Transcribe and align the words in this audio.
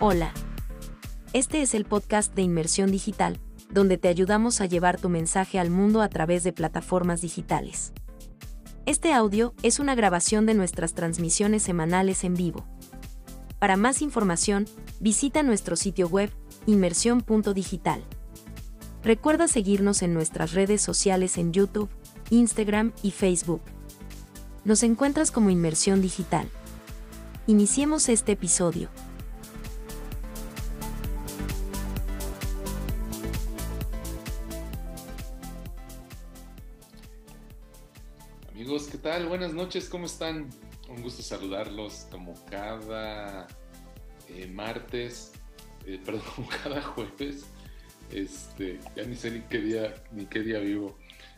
Hola. 0.00 0.32
Este 1.32 1.60
es 1.60 1.74
el 1.74 1.84
podcast 1.84 2.32
de 2.36 2.42
Inmersión 2.42 2.92
Digital, 2.92 3.40
donde 3.68 3.98
te 3.98 4.06
ayudamos 4.06 4.60
a 4.60 4.66
llevar 4.66 5.00
tu 5.00 5.08
mensaje 5.08 5.58
al 5.58 5.70
mundo 5.70 6.02
a 6.02 6.08
través 6.08 6.44
de 6.44 6.52
plataformas 6.52 7.20
digitales. 7.20 7.92
Este 8.86 9.12
audio 9.12 9.54
es 9.64 9.80
una 9.80 9.96
grabación 9.96 10.46
de 10.46 10.54
nuestras 10.54 10.94
transmisiones 10.94 11.64
semanales 11.64 12.22
en 12.22 12.34
vivo. 12.34 12.64
Para 13.58 13.76
más 13.76 14.00
información, 14.00 14.68
visita 15.00 15.42
nuestro 15.42 15.74
sitio 15.74 16.06
web, 16.06 16.30
inmersión.digital. 16.66 18.04
Recuerda 19.02 19.48
seguirnos 19.48 20.02
en 20.02 20.14
nuestras 20.14 20.52
redes 20.52 20.80
sociales 20.80 21.36
en 21.38 21.52
YouTube, 21.52 21.90
Instagram 22.30 22.92
y 23.02 23.10
Facebook. 23.10 23.62
Nos 24.64 24.84
encuentras 24.84 25.32
como 25.32 25.50
Inmersión 25.50 26.00
Digital. 26.00 26.48
Iniciemos 27.48 28.08
este 28.08 28.30
episodio. 28.30 28.90
Buenas 39.26 39.52
noches, 39.52 39.88
¿cómo 39.88 40.06
están? 40.06 40.48
Un 40.88 41.02
gusto 41.02 41.22
saludarlos 41.22 42.06
como 42.08 42.34
cada 42.46 43.48
eh, 44.28 44.46
martes, 44.46 45.32
eh, 45.86 46.00
perdón, 46.04 46.46
cada 46.62 46.80
jueves. 46.80 47.44
Este, 48.12 48.78
ya 48.94 49.02
ni 49.04 49.16
sé 49.16 49.32
ni 49.32 49.40
qué 49.40 49.58
día, 49.58 49.94
ni 50.12 50.26
qué 50.26 50.40
día 50.40 50.60
vivo. 50.60 50.96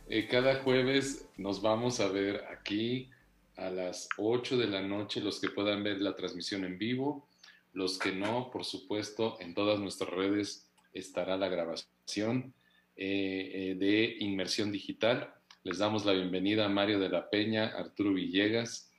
Eh, 0.09 0.29
cada 0.29 0.57
jueves 0.62 1.27
nos 1.38 1.62
vamos 1.62 2.01
a 2.01 2.09
ver 2.09 2.45
aquí 2.52 3.09
a 3.57 3.71
las 3.71 4.09
8 4.19 4.59
de 4.59 4.66
la 4.66 4.83
noche 4.83 5.23
los 5.23 5.41
que 5.41 5.49
puedan 5.49 5.83
ver 5.83 6.02
la 6.02 6.15
transmisión 6.15 6.65
en 6.65 6.76
vivo. 6.76 7.26
Los 7.73 7.99
que 7.99 8.13
no, 8.13 8.51
por 8.51 8.65
supuesto, 8.65 9.38
en 9.41 9.54
todas 9.54 9.80
nuestras 9.80 10.10
redes 10.10 10.69
estará 10.93 11.38
la 11.38 11.49
grabación 11.49 12.52
eh, 12.97 13.74
de 13.79 14.16
Inmersión 14.21 14.71
Digital. 14.71 15.35
Les 15.63 15.77
damos 15.77 16.07
la 16.07 16.15
bienvenida 16.15 16.65
a 16.65 16.71
Mario 16.71 16.99
de 16.99 17.11
la 17.11 17.29
Peña, 17.29 17.66
Arturo 17.66 18.15
Villegas, 18.15 18.91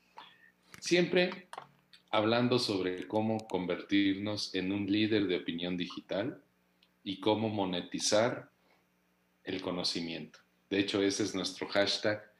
siempre 0.79 1.47
hablando 2.11 2.59
sobre 2.59 3.07
cómo 3.07 3.47
convertirnos 3.47 4.53
en 4.53 4.71
un 4.71 4.85
líder 4.85 5.25
de 5.25 5.37
opinión 5.37 5.75
digital 5.75 6.39
y 7.03 7.19
cómo 7.19 7.49
monetizar 7.49 8.51
el 9.43 9.59
conocimiento. 9.63 10.37
De 10.69 10.77
hecho, 10.77 11.01
ese 11.01 11.23
es 11.23 11.33
nuestro 11.33 11.67
hashtag 11.67 12.31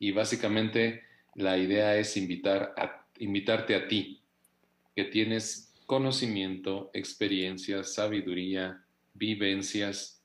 y 0.00 0.10
básicamente 0.10 1.04
la 1.36 1.56
idea 1.56 1.96
es 1.96 2.16
invitar 2.16 2.74
a, 2.76 3.06
invitarte 3.20 3.76
a 3.76 3.86
ti, 3.86 4.20
que 4.96 5.04
tienes 5.04 5.72
conocimiento, 5.86 6.90
experiencia, 6.92 7.84
sabiduría, 7.84 8.84
vivencias, 9.14 10.24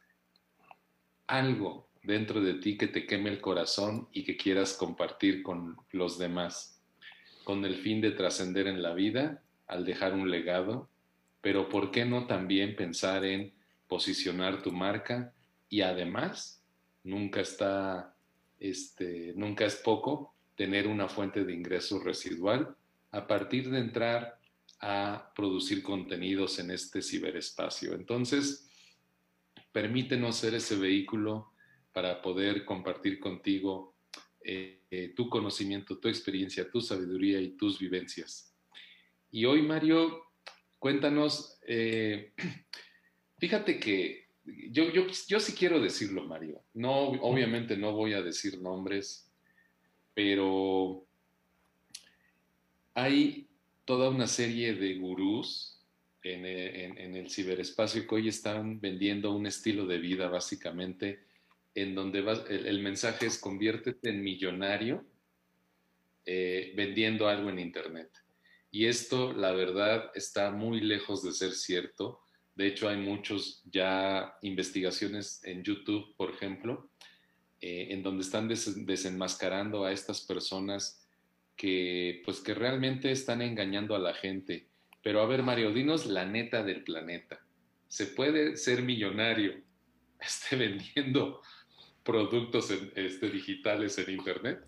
algo 1.28 1.85
dentro 2.06 2.42
de 2.42 2.56
ti 2.56 2.78
que 2.78 2.88
te 2.88 3.06
queme 3.06 3.30
el 3.30 3.42
corazón 3.42 4.08
y 4.12 4.24
que 4.24 4.38
quieras 4.38 4.74
compartir 4.74 5.44
con 5.44 5.78
los 5.92 6.18
demás, 6.18 6.82
con 7.44 7.66
el 7.66 7.76
fin 7.76 8.02
de 8.02 8.12
trascender 8.12 8.68
en 8.68 8.82
la 8.82 8.94
vida 8.94 9.42
al 9.68 9.86
dejar 9.86 10.14
un 10.14 10.30
legado, 10.30 10.90
pero 11.42 11.70
¿por 11.70 11.92
qué 11.92 12.06
no 12.06 12.28
también 12.28 12.76
pensar 12.76 13.26
en 13.26 13.54
posicionar 13.88 14.62
tu 14.62 14.72
marca 14.72 15.34
y 15.70 15.82
además 15.82 16.64
nunca 17.04 17.42
está, 17.42 18.16
este, 18.60 19.34
nunca 19.36 19.66
es 19.66 19.76
poco 19.76 20.34
tener 20.56 20.88
una 20.88 21.08
fuente 21.08 21.44
de 21.44 21.54
ingreso 21.54 22.00
residual 22.00 22.76
a 23.12 23.28
partir 23.28 23.70
de 23.70 23.80
entrar 23.80 24.40
a 24.80 25.32
producir 25.36 25.82
contenidos 25.82 26.60
en 26.60 26.72
este 26.72 27.02
ciberespacio. 27.02 27.94
Entonces, 27.94 28.68
permítenos 29.72 30.38
ser 30.38 30.56
ese 30.56 30.76
vehículo 30.76 31.52
para 31.96 32.22
poder 32.22 32.66
compartir 32.66 33.22
contigo 33.22 33.96
eh, 34.44 35.14
tu 35.16 35.30
conocimiento, 35.30 35.98
tu 35.98 36.10
experiencia, 36.10 36.70
tu 36.70 36.82
sabiduría 36.82 37.40
y 37.40 37.56
tus 37.56 37.80
vivencias. 37.80 38.54
Y 39.32 39.46
hoy, 39.46 39.62
Mario, 39.62 40.22
cuéntanos, 40.78 41.58
eh, 41.66 42.34
fíjate 43.40 43.80
que 43.80 44.28
yo, 44.44 44.92
yo, 44.92 45.08
yo 45.08 45.40
sí 45.40 45.54
quiero 45.54 45.80
decirlo, 45.80 46.26
Mario. 46.26 46.62
No, 46.74 47.12
obviamente 47.12 47.78
no 47.78 47.94
voy 47.94 48.12
a 48.12 48.22
decir 48.22 48.60
nombres, 48.60 49.32
pero 50.14 51.08
hay 52.94 53.48
toda 53.86 54.10
una 54.10 54.28
serie 54.28 54.74
de 54.74 54.96
gurús 54.96 55.82
en, 56.24 57.16
el 57.16 57.30
ciberespacio 57.30 58.06
que 58.06 58.16
hoy 58.16 58.28
están 58.28 58.82
vendiendo 58.82 59.32
un 59.32 59.46
estilo 59.48 59.86
de 59.86 60.00
vida 60.00 60.28
básicamente 60.28 61.24
en 61.76 61.94
donde 61.94 62.20
el, 62.50 62.82
mensaje 62.82 63.26
es 63.26 63.38
conviértete 63.38 64.10
en 64.10 64.24
millonario 64.24 65.06
eh, 66.26 66.74
vendiendo 66.76 67.28
algo 67.28 67.50
en 67.50 67.60
Internet. 67.60 68.10
Y 68.72 68.88
esto, 68.88 69.34
la 69.34 69.52
verdad, 69.52 70.10
está 70.16 70.52
muy 70.52 70.80
lejos 70.80 71.22
de 71.22 71.34
ser 71.34 71.52
cierto. 71.52 72.22
De 72.56 72.68
hecho, 72.68 72.88
hay 72.88 72.98
muchos 72.98 73.62
ya 73.66 74.38
investigaciones 74.42 75.42
en 75.44 75.64
YouTube, 75.64 76.16
por 76.16 76.32
ejemplo, 76.32 76.90
eh, 77.60 77.88
en 77.92 78.04
donde 78.04 78.24
están 78.24 78.48
desenmascarando 78.48 79.84
a 79.84 79.92
estas 79.92 80.22
personas 80.22 81.06
que, 81.58 82.22
pues, 82.24 82.40
que 82.40 82.54
realmente 82.54 83.12
están 83.12 83.42
engañando 83.42 83.96
a 83.96 84.00
la 84.00 84.14
gente. 84.14 84.68
Pero 85.04 85.22
a 85.22 85.26
ver, 85.26 85.44
Mario, 85.44 85.74
dinos 85.74 86.06
la 86.06 86.26
neta 86.26 86.64
del 86.64 86.84
planeta. 86.84 87.46
¿Se 87.90 88.08
puede 88.08 88.56
ser 88.56 88.82
millonario 88.82 89.62
este, 90.20 90.56
vendiendo 90.56 91.42
productos 92.06 92.72
este, 92.96 93.30
digitales 93.30 93.98
en 93.98 94.14
Internet? 94.14 94.60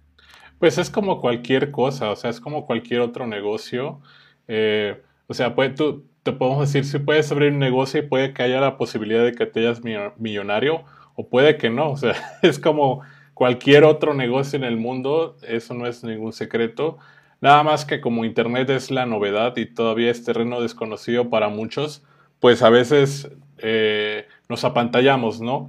Pues 0.60 0.78
es 0.78 0.90
como 0.90 1.22
cualquier 1.22 1.72
cosa, 1.72 2.12
o 2.12 2.16
sea, 2.16 2.32
es 2.32 2.42
como 2.42 2.66
cualquier 2.66 3.02
otro 3.02 3.28
negocio. 3.28 4.02
Eh, 4.48 5.02
o 5.28 5.34
sea, 5.34 5.54
puede, 5.54 5.76
te 6.24 6.32
podemos 6.32 6.60
decir, 6.72 6.84
si 6.84 7.00
puedes 7.00 7.32
abrir 7.32 7.54
un 7.54 7.60
negocio 7.60 8.00
y 8.00 8.08
puede 8.08 8.34
que 8.34 8.44
haya 8.44 8.60
la 8.60 8.78
posibilidad 8.78 9.24
de 9.24 9.34
que 9.34 9.46
te 9.46 9.62
hayas 9.62 9.82
millonario, 10.18 10.84
o 11.16 11.30
puede 11.30 11.58
que 11.58 11.70
no, 11.70 11.92
o 11.92 11.98
sea, 11.98 12.16
es 12.42 12.60
como 12.60 13.02
cualquier 13.34 13.84
otro 13.84 14.14
negocio 14.14 14.58
en 14.58 14.64
el 14.64 14.78
mundo, 14.78 15.38
eso 15.44 15.74
no 15.76 15.86
es 15.86 16.04
ningún 16.04 16.34
secreto. 16.34 16.98
Nada 17.40 17.62
más 17.62 17.86
que 17.86 18.02
como 18.02 18.26
Internet 18.26 18.70
es 18.72 18.90
la 18.90 19.06
novedad 19.06 19.56
y 19.58 19.68
todavía 19.68 20.10
es 20.10 20.24
terreno 20.24 20.60
desconocido 20.60 21.30
para 21.30 21.50
muchos, 21.50 22.04
pues 22.40 22.64
a 22.64 22.72
veces 22.72 23.30
eh, 23.60 24.28
nos 24.50 24.64
apantallamos, 24.64 25.40
¿no? 25.40 25.68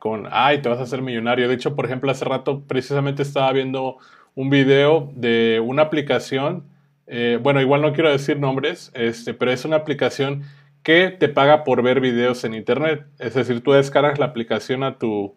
Con, 0.00 0.26
ay, 0.32 0.62
te 0.62 0.68
vas 0.68 0.80
a 0.80 0.82
hacer 0.82 1.02
millonario. 1.02 1.46
De 1.46 1.54
hecho, 1.54 1.76
por 1.76 1.84
ejemplo, 1.84 2.10
hace 2.10 2.24
rato 2.24 2.64
precisamente 2.66 3.22
estaba 3.22 3.52
viendo 3.52 3.98
un 4.34 4.48
video 4.48 5.12
de 5.14 5.62
una 5.62 5.82
aplicación, 5.82 6.64
eh, 7.06 7.38
bueno, 7.40 7.60
igual 7.60 7.82
no 7.82 7.92
quiero 7.92 8.10
decir 8.10 8.38
nombres, 8.40 8.90
este, 8.94 9.34
pero 9.34 9.52
es 9.52 9.64
una 9.66 9.76
aplicación 9.76 10.44
que 10.82 11.10
te 11.10 11.28
paga 11.28 11.64
por 11.64 11.82
ver 11.82 12.00
videos 12.00 12.42
en 12.44 12.54
internet. 12.54 13.06
Es 13.18 13.34
decir, 13.34 13.62
tú 13.62 13.72
descargas 13.72 14.18
la 14.18 14.24
aplicación 14.24 14.84
a 14.84 14.96
tu, 14.96 15.36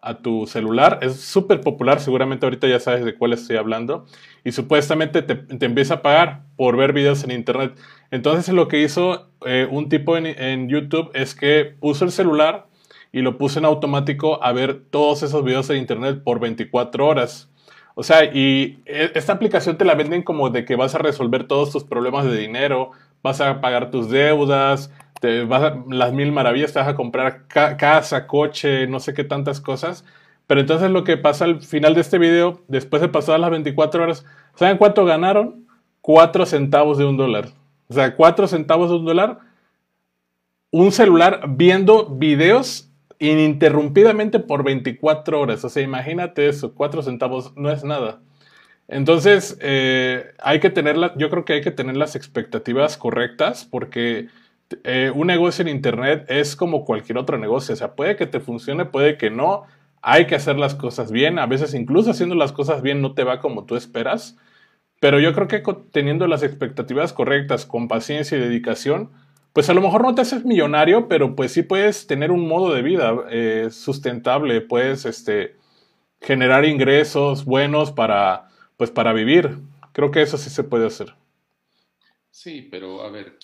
a 0.00 0.18
tu 0.18 0.46
celular. 0.46 1.00
Es 1.02 1.20
súper 1.20 1.60
popular, 1.60 1.98
seguramente 1.98 2.46
ahorita 2.46 2.68
ya 2.68 2.78
sabes 2.78 3.04
de 3.04 3.16
cuál 3.16 3.32
estoy 3.32 3.56
hablando. 3.56 4.06
Y 4.44 4.52
supuestamente 4.52 5.22
te, 5.22 5.66
empieza 5.66 5.94
a 5.94 6.02
pagar 6.02 6.42
por 6.54 6.76
ver 6.76 6.92
videos 6.92 7.24
en 7.24 7.32
internet. 7.32 7.76
Entonces 8.12 8.54
lo 8.54 8.68
que 8.68 8.82
hizo 8.82 9.32
eh, 9.44 9.66
un 9.68 9.88
tipo 9.88 10.16
en, 10.16 10.26
en, 10.26 10.68
YouTube 10.68 11.10
es 11.12 11.34
que 11.34 11.64
puso 11.64 12.04
el 12.04 12.12
celular 12.12 12.68
y 13.16 13.22
lo 13.22 13.38
puso 13.38 13.58
en 13.58 13.64
automático 13.64 14.44
a 14.44 14.52
ver 14.52 14.78
todos 14.90 15.22
esos 15.22 15.42
videos 15.42 15.70
en 15.70 15.78
internet 15.78 16.22
por 16.22 16.38
24 16.38 17.06
horas. 17.06 17.48
O 17.94 18.02
sea, 18.02 18.24
y 18.24 18.82
e, 18.84 19.12
esta 19.14 19.32
aplicación 19.32 19.78
te 19.78 19.86
la 19.86 19.94
venden 19.94 20.22
como 20.22 20.50
de 20.50 20.66
que 20.66 20.76
vas 20.76 20.94
a 20.94 20.98
resolver 20.98 21.48
todos 21.48 21.72
tus 21.72 21.82
problemas 21.82 22.26
de 22.26 22.36
dinero, 22.36 22.90
vas 23.22 23.40
a 23.40 23.62
pagar 23.62 23.90
tus 23.90 24.10
deudas, 24.10 24.92
te 25.18 25.44
vas 25.44 25.62
a, 25.62 25.82
las 25.88 26.12
mil 26.12 26.30
maravillas, 26.30 26.74
te 26.74 26.78
vas 26.78 26.88
a 26.88 26.94
comprar 26.94 27.46
casa, 27.46 28.26
coche, 28.26 28.86
no 28.86 29.00
sé 29.00 29.14
qué 29.14 29.24
tantas 29.24 29.62
cosas. 29.62 30.04
Pero 30.46 30.60
entonces 30.60 30.90
lo 30.90 31.02
que 31.02 31.16
pasa 31.16 31.46
al 31.46 31.62
final 31.62 31.94
de 31.94 32.02
este 32.02 32.18
video, 32.18 32.60
después 32.68 33.00
de 33.00 33.08
pasar 33.08 33.40
las 33.40 33.50
24 33.50 34.02
horas, 34.02 34.26
¿saben 34.56 34.76
cuánto 34.76 35.06
ganaron? 35.06 35.66
4 36.02 36.44
centavos 36.44 36.98
de 36.98 37.06
un 37.06 37.16
dólar. 37.16 37.48
O 37.88 37.94
sea, 37.94 38.14
4 38.14 38.46
centavos 38.46 38.90
de 38.90 38.96
un 38.96 39.06
dólar. 39.06 39.38
Un 40.70 40.92
celular 40.92 41.44
viendo 41.48 42.10
videos 42.10 42.85
ininterrumpidamente 43.18 44.40
por 44.40 44.64
24 44.64 45.40
horas. 45.40 45.64
O 45.64 45.68
sea, 45.68 45.82
imagínate 45.82 46.48
eso, 46.48 46.74
4 46.74 47.02
centavos 47.02 47.56
no 47.56 47.70
es 47.70 47.84
nada. 47.84 48.20
Entonces, 48.88 49.58
eh, 49.60 50.32
hay 50.38 50.60
que 50.60 50.70
tener 50.70 50.96
yo 51.16 51.30
creo 51.30 51.44
que 51.44 51.54
hay 51.54 51.60
que 51.60 51.70
tener 51.72 51.96
las 51.96 52.14
expectativas 52.16 52.96
correctas 52.96 53.64
porque 53.64 54.28
eh, 54.84 55.12
un 55.14 55.28
negocio 55.28 55.62
en 55.62 55.68
Internet 55.68 56.26
es 56.28 56.56
como 56.56 56.84
cualquier 56.84 57.18
otro 57.18 57.38
negocio. 57.38 57.74
O 57.74 57.76
sea, 57.76 57.94
puede 57.94 58.16
que 58.16 58.26
te 58.26 58.40
funcione, 58.40 58.84
puede 58.84 59.16
que 59.18 59.30
no. 59.30 59.64
Hay 60.02 60.26
que 60.26 60.36
hacer 60.36 60.56
las 60.58 60.74
cosas 60.74 61.10
bien. 61.12 61.38
A 61.38 61.46
veces 61.46 61.74
incluso 61.74 62.10
haciendo 62.10 62.34
las 62.34 62.52
cosas 62.52 62.82
bien 62.82 63.00
no 63.02 63.14
te 63.14 63.24
va 63.24 63.40
como 63.40 63.64
tú 63.66 63.76
esperas. 63.76 64.36
Pero 65.00 65.20
yo 65.20 65.34
creo 65.34 65.48
que 65.48 65.62
teniendo 65.92 66.26
las 66.26 66.42
expectativas 66.42 67.12
correctas, 67.12 67.66
con 67.66 67.88
paciencia 67.88 68.38
y 68.38 68.40
dedicación, 68.40 69.10
pues 69.56 69.70
a 69.70 69.72
lo 69.72 69.80
mejor 69.80 70.02
no 70.02 70.14
te 70.14 70.20
haces 70.20 70.44
millonario, 70.44 71.08
pero 71.08 71.34
pues 71.34 71.50
sí 71.50 71.62
puedes 71.62 72.06
tener 72.06 72.30
un 72.30 72.46
modo 72.46 72.74
de 72.74 72.82
vida 72.82 73.14
eh, 73.30 73.68
sustentable, 73.70 74.60
puedes 74.60 75.06
este, 75.06 75.56
generar 76.20 76.66
ingresos 76.66 77.46
buenos 77.46 77.90
para, 77.90 78.50
pues 78.76 78.90
para 78.90 79.14
vivir. 79.14 79.56
Creo 79.94 80.10
que 80.10 80.20
eso 80.20 80.36
sí 80.36 80.50
se 80.50 80.62
puede 80.62 80.86
hacer. 80.86 81.14
Sí, 82.30 82.68
pero 82.70 83.00
a 83.00 83.10
ver, 83.10 83.38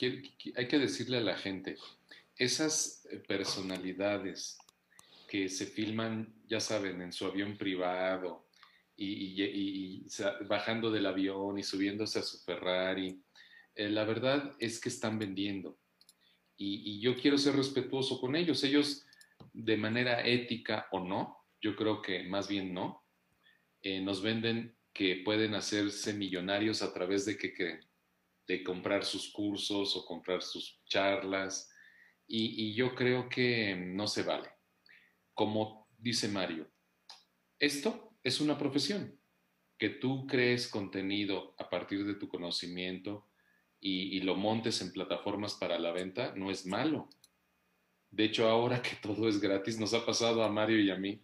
hay 0.55 0.69
que 0.69 0.79
decirle 0.79 1.17
a 1.17 1.23
la 1.23 1.35
gente, 1.35 1.79
esas 2.37 3.09
eh, 3.11 3.17
personalidades 3.17 4.59
que 5.27 5.49
se 5.49 5.65
filman, 5.65 6.31
ya 6.47 6.61
saben, 6.61 7.01
en 7.01 7.15
su 7.15 7.25
avión 7.25 7.57
privado 7.57 8.45
y, 8.99 10.05
bajando 10.47 10.91
del 10.91 11.07
avión 11.07 11.59
y 11.59 11.63
subiéndose 11.63 12.19
a 12.19 12.23
su 12.23 12.37
Ferrari, 12.45 13.19
eh, 13.75 13.89
la 13.89 14.05
verdad 14.05 14.53
es 14.59 14.79
que 14.79 14.91
están 14.91 15.19
vendiendo 15.19 15.79
y, 16.57 17.01
yo 17.01 17.17
quiero 17.17 17.39
ser 17.39 17.57
respetuoso 17.57 18.21
con 18.21 18.37
ellos. 18.37 18.63
Ellos, 18.65 19.05
de 19.53 19.77
manera 19.77 20.27
ética 20.27 20.87
o 20.93 21.01
no, 21.01 21.37
yo 21.61 21.75
creo 21.77 22.03
que 22.03 22.25
más 22.25 22.49
bien 22.49 22.73
no, 22.73 23.05
eh, 23.83 24.01
nos 24.01 24.23
venden 24.23 24.77
que 24.93 25.23
pueden 25.25 25.55
hacerse 25.55 26.13
millonarios 26.15 26.83
a 26.83 26.93
través 26.93 27.25
de 27.25 27.37
que, 27.37 27.81
de 28.47 28.63
comprar 28.63 29.05
sus 29.05 29.33
cursos 29.33 29.97
o 29.97 30.05
comprar 30.05 30.43
sus 30.43 30.81
charlas. 30.85 31.71
Y, 32.27 32.69
y 32.69 32.75
yo 32.75 32.95
creo 32.95 33.29
que 33.29 33.75
no 33.75 34.07
se 34.07 34.23
vale. 34.23 34.51
Como 35.35 35.89
dice 35.99 36.29
Mario, 36.29 36.71
esto 37.59 38.17
es 38.23 38.41
una 38.41 38.59
profesión. 38.59 39.19
Que 39.79 39.89
tú 39.89 40.27
crees 40.29 40.69
contenido 40.69 41.57
a 41.59 41.69
partir 41.69 42.07
de 42.07 42.15
tu 42.15 42.29
conocimiento, 42.29 43.32
y, 43.85 44.21
lo 44.21 44.37
montes 44.37 44.81
en 44.81 44.93
plataformas 44.93 45.55
para 45.55 45.77
la 45.77 45.91
venta, 45.91 46.33
no 46.37 46.53
es 46.53 46.67
malo. 46.67 47.11
De 48.11 48.25
hecho, 48.25 48.49
ahora 48.49 48.81
que 48.81 48.97
todo 49.03 49.29
es 49.29 49.41
gratis, 49.41 49.79
nos 49.79 49.93
ha 49.93 50.07
pasado 50.07 50.45
a 50.45 50.49
Mario 50.49 50.79
y 50.81 50.91
a 50.91 50.97
mí 50.97 51.21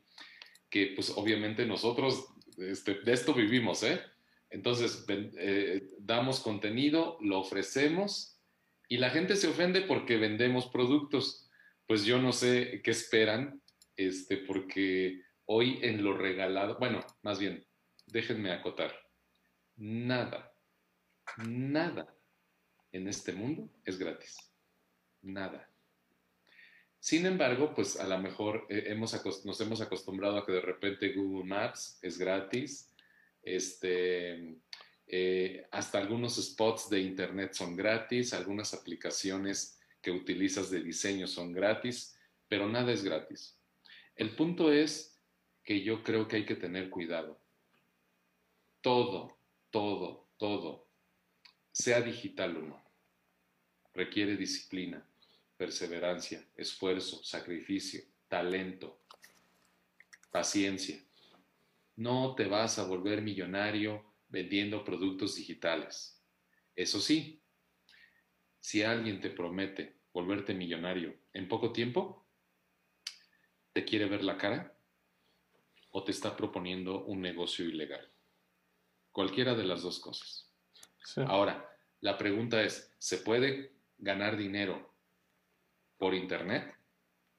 que 0.69 0.93
pues 0.95 1.11
obviamente 1.17 1.65
nosotros 1.65 2.27
este, 2.59 2.95
de 3.01 3.13
esto 3.13 3.33
vivimos, 3.33 3.83
¿eh? 3.85 4.03
Entonces, 4.51 5.07
eh, 5.09 5.89
damos 5.99 6.41
contenido, 6.41 7.17
lo 7.21 7.39
ofrecemos 7.39 8.39
y 8.89 8.97
la 8.97 9.11
gente 9.11 9.37
se 9.37 9.49
ofende 9.49 9.83
porque 9.83 10.17
vendemos 10.17 10.67
productos. 10.67 11.49
Pues 11.87 12.05
yo 12.05 12.19
no 12.19 12.33
sé 12.33 12.83
qué 12.83 12.91
esperan, 12.91 13.63
este, 13.97 14.37
porque 14.37 15.23
hoy 15.45 15.79
en 15.83 16.03
lo 16.03 16.17
regalado, 16.17 16.77
bueno, 16.79 17.07
más 17.23 17.39
bien, 17.39 17.65
déjenme 18.07 18.53
acotar, 18.53 18.95
nada, 19.77 20.53
nada 21.47 22.18
en 22.99 23.09
este 23.09 23.33
mundo 23.33 23.69
es 23.85 23.99
gratis. 23.99 24.37
Nada. 25.23 25.69
Sin 27.01 27.27
embargo, 27.27 27.75
pues 27.75 27.99
a 27.99 28.07
lo 28.07 28.19
mejor 28.19 28.67
eh, 28.69 28.85
hemos 28.89 29.45
nos 29.45 29.61
hemos 29.61 29.81
acostumbrado 29.81 30.37
a 30.37 30.45
que 30.45 30.53
de 30.53 30.61
repente 30.61 31.13
Google 31.13 31.45
Maps 31.45 31.99
es 32.03 32.19
gratis, 32.19 32.93
este, 33.43 34.57
eh, 35.07 35.67
hasta 35.71 35.99
algunos 35.99 36.37
spots 36.37 36.91
de 36.91 37.01
Internet 37.01 37.55
son 37.55 37.77
gratis, 37.77 38.35
algunas 38.35 38.75
aplicaciones 38.75 39.79
que 40.03 40.11
utilizas 40.11 40.71
de 40.71 40.83
diseño 40.83 41.27
son 41.27 41.53
gratis, 41.53 42.19
pero 42.49 42.69
nada 42.69 42.93
es 42.93 43.03
gratis. 43.03 43.57
El 44.17 44.35
punto 44.35 44.73
es 44.73 45.19
que 45.65 45.83
yo 45.83 46.03
creo 46.03 46.27
que 46.27 46.37
hay 46.37 46.47
que 46.47 46.57
tener 46.57 46.91
cuidado. 46.91 47.41
Todo, 48.81 49.39
todo, 49.71 50.29
todo 50.37 50.89
sea 51.79 52.01
digital 52.01 52.57
o 52.57 52.63
no, 52.63 52.83
requiere 53.99 54.37
disciplina, 54.37 55.05
perseverancia, 55.57 56.47
esfuerzo, 56.55 57.25
sacrificio, 57.25 58.01
talento, 58.29 59.01
paciencia. 60.31 61.03
No 61.97 62.37
te 62.37 62.47
vas 62.47 62.79
a 62.79 62.85
volver 62.85 63.23
millonario 63.23 64.15
vendiendo 64.29 64.85
productos 64.85 65.35
digitales. 65.35 66.23
Eso 66.77 67.01
sí, 67.01 67.43
si 68.61 68.85
alguien 68.85 69.21
te 69.21 69.31
promete 69.31 69.99
volverte 70.13 70.55
millonario 70.55 71.17
en 71.33 71.49
poco 71.49 71.73
tiempo, 71.73 72.25
¿te 73.73 73.85
quiere 73.85 74.07
ver 74.07 74.23
la 74.23 74.39
cara? 74.39 74.79
¿O 75.91 76.05
te 76.05 76.13
está 76.13 76.37
proponiendo 76.37 77.05
un 77.05 77.21
negocio 77.21 77.65
ilegal? 77.65 78.09
Cualquiera 79.11 79.57
de 79.57 79.65
las 79.65 79.83
dos 79.83 79.99
cosas. 79.99 80.53
Ahora, 81.27 81.69
la 82.01 82.17
pregunta 82.17 82.63
es, 82.63 82.95
¿se 82.99 83.19
puede 83.19 83.78
ganar 83.99 84.37
dinero 84.37 84.95
por 85.99 86.15
Internet? 86.15 86.75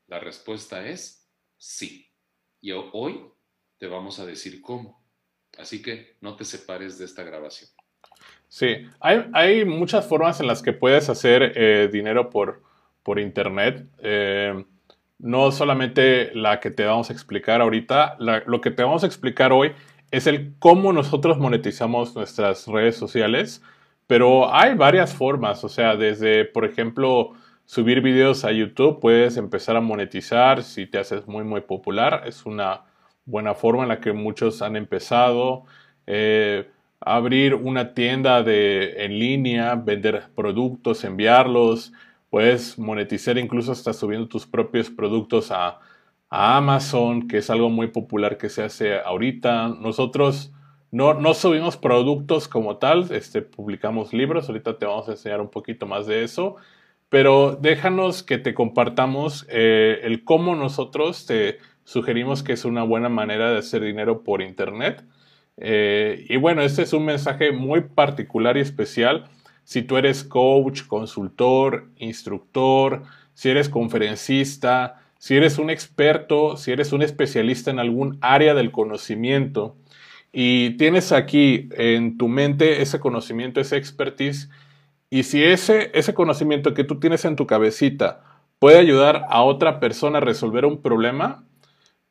La 0.07 0.19
respuesta 0.19 0.85
es 0.87 1.29
sí. 1.57 2.11
Y 2.61 2.71
hoy 2.71 3.23
te 3.77 3.87
vamos 3.87 4.19
a 4.19 4.25
decir 4.25 4.61
cómo. 4.61 5.03
Así 5.57 5.81
que 5.81 6.17
no 6.21 6.35
te 6.35 6.45
separes 6.45 6.97
de 6.99 7.05
esta 7.05 7.23
grabación. 7.23 7.69
Sí, 8.47 8.87
hay, 8.99 9.65
muchas 9.65 10.07
formas 10.07 10.39
en 10.39 10.47
las 10.47 10.61
que 10.61 10.73
puedes 10.73 11.09
hacer 11.09 11.53
eh, 11.55 11.89
dinero 11.91 12.29
por, 12.29 12.63
por 13.03 13.19
Internet. 13.19 13.87
Eh, 13.99 14.65
no 15.19 15.51
solamente 15.51 16.33
la 16.33 16.59
que 16.59 16.71
te 16.71 16.85
vamos 16.85 17.09
a 17.09 17.13
explicar 17.13 17.61
ahorita, 17.61 18.17
lo 18.19 18.61
que 18.61 18.71
te 18.71 18.83
vamos 18.83 19.03
a 19.03 19.07
explicar 19.07 19.51
hoy 19.51 19.73
es 20.11 20.27
el 20.27 20.55
cómo 20.59 20.93
nosotros 20.93 21.37
monetizamos 21.37 22.15
nuestras 22.15 22.65
redes 22.67 22.95
sociales, 22.95 23.61
pero 24.09 24.51
hay 24.51 24.73
varias 24.73 25.13
formas, 25.13 25.63
o 25.63 25.69
sea, 25.69 25.95
desde, 25.95 26.43
por 26.43 26.65
ejemplo, 26.65 27.33
subir 27.65 28.01
videos 28.01 28.43
a 28.43 28.51
YouTube, 28.51 28.99
puedes 28.99 29.37
empezar 29.37 29.75
a 29.75 29.81
monetizar 29.81 30.63
si 30.63 30.87
te 30.87 30.97
haces 30.97 31.27
muy, 31.27 31.43
muy 31.43 31.61
popular, 31.61 32.23
es 32.25 32.43
una 32.47 32.85
buena 33.25 33.53
forma 33.53 33.83
en 33.83 33.89
la 33.89 33.99
que 33.99 34.11
muchos 34.11 34.63
han 34.63 34.75
empezado. 34.77 35.65
Eh, 36.07 36.67
abrir 36.99 37.53
una 37.53 37.93
tienda 37.93 38.41
de, 38.41 39.05
en 39.05 39.19
línea, 39.19 39.75
vender 39.75 40.23
productos, 40.33 41.03
enviarlos, 41.03 41.93
puedes 42.31 42.79
monetizar 42.79 43.37
incluso 43.37 43.73
hasta 43.73 43.93
subiendo 43.93 44.27
tus 44.27 44.47
propios 44.47 44.89
productos 44.89 45.51
a, 45.51 45.77
a 46.31 46.57
Amazon, 46.57 47.27
que 47.27 47.37
es 47.37 47.51
algo 47.51 47.69
muy 47.69 47.89
popular 47.89 48.39
que 48.39 48.49
se 48.49 48.63
hace 48.63 48.99
ahorita. 48.99 49.67
Nosotros 49.67 50.51
no, 50.91 51.33
subimos 51.33 51.77
productos 51.77 52.47
como 52.47 52.77
tal, 52.77 53.11
este, 53.11 53.41
publicamos 53.41 54.11
libros, 54.13 54.49
ahorita 54.49 54.77
te 54.77 54.85
vamos 54.85 55.07
a 55.07 55.11
enseñar 55.11 55.39
un 55.39 55.49
poquito 55.49 55.85
más 55.85 56.07
de 56.07 56.23
eso, 56.23 56.55
pero 57.09 57.55
déjanos 57.55 58.23
que 58.23 58.37
te 58.37 58.53
compartamos 58.53 59.45
eh, 59.49 59.99
el 60.03 60.23
cómo 60.23 60.55
nosotros 60.55 61.25
te 61.25 61.59
sugerimos 61.83 62.43
que 62.43 62.53
es 62.53 62.65
una 62.65 62.83
buena 62.83 63.09
manera 63.09 63.51
de 63.51 63.59
hacer 63.59 63.83
dinero 63.83 64.23
por 64.23 64.41
Internet. 64.41 65.03
Eh, 65.57 66.25
y 66.29 66.37
bueno, 66.37 66.61
este 66.61 66.83
es 66.83 66.93
un 66.93 67.05
mensaje 67.05 67.51
muy 67.51 67.81
particular 67.81 68.57
y 68.57 68.61
especial. 68.61 69.25
Si 69.63 69.81
tú 69.83 69.97
eres 69.97 70.23
coach, 70.23 70.83
consultor, 70.87 71.89
instructor, 71.97 73.03
si 73.33 73.49
eres 73.49 73.69
conferencista, 73.69 75.01
si 75.17 75.35
eres 75.35 75.57
un 75.57 75.69
experto, 75.69 76.57
si 76.57 76.71
eres 76.71 76.93
un 76.93 77.01
especialista 77.01 77.69
en 77.71 77.79
algún 77.79 78.17
área 78.21 78.53
del 78.53 78.71
conocimiento 78.71 79.75
y 80.31 80.71
tienes 80.77 81.11
aquí 81.11 81.69
en 81.71 82.17
tu 82.17 82.27
mente 82.27 82.81
ese 82.81 82.99
conocimiento, 82.99 83.59
esa 83.59 83.77
expertise, 83.77 84.49
y 85.09 85.23
si 85.23 85.43
ese, 85.43 85.91
ese 85.93 86.13
conocimiento 86.13 86.73
que 86.73 86.83
tú 86.83 86.99
tienes 86.99 87.25
en 87.25 87.35
tu 87.35 87.47
cabecita 87.47 88.21
puede 88.59 88.77
ayudar 88.77 89.25
a 89.29 89.41
otra 89.41 89.79
persona 89.79 90.19
a 90.19 90.21
resolver 90.21 90.65
un 90.65 90.81
problema, 90.81 91.43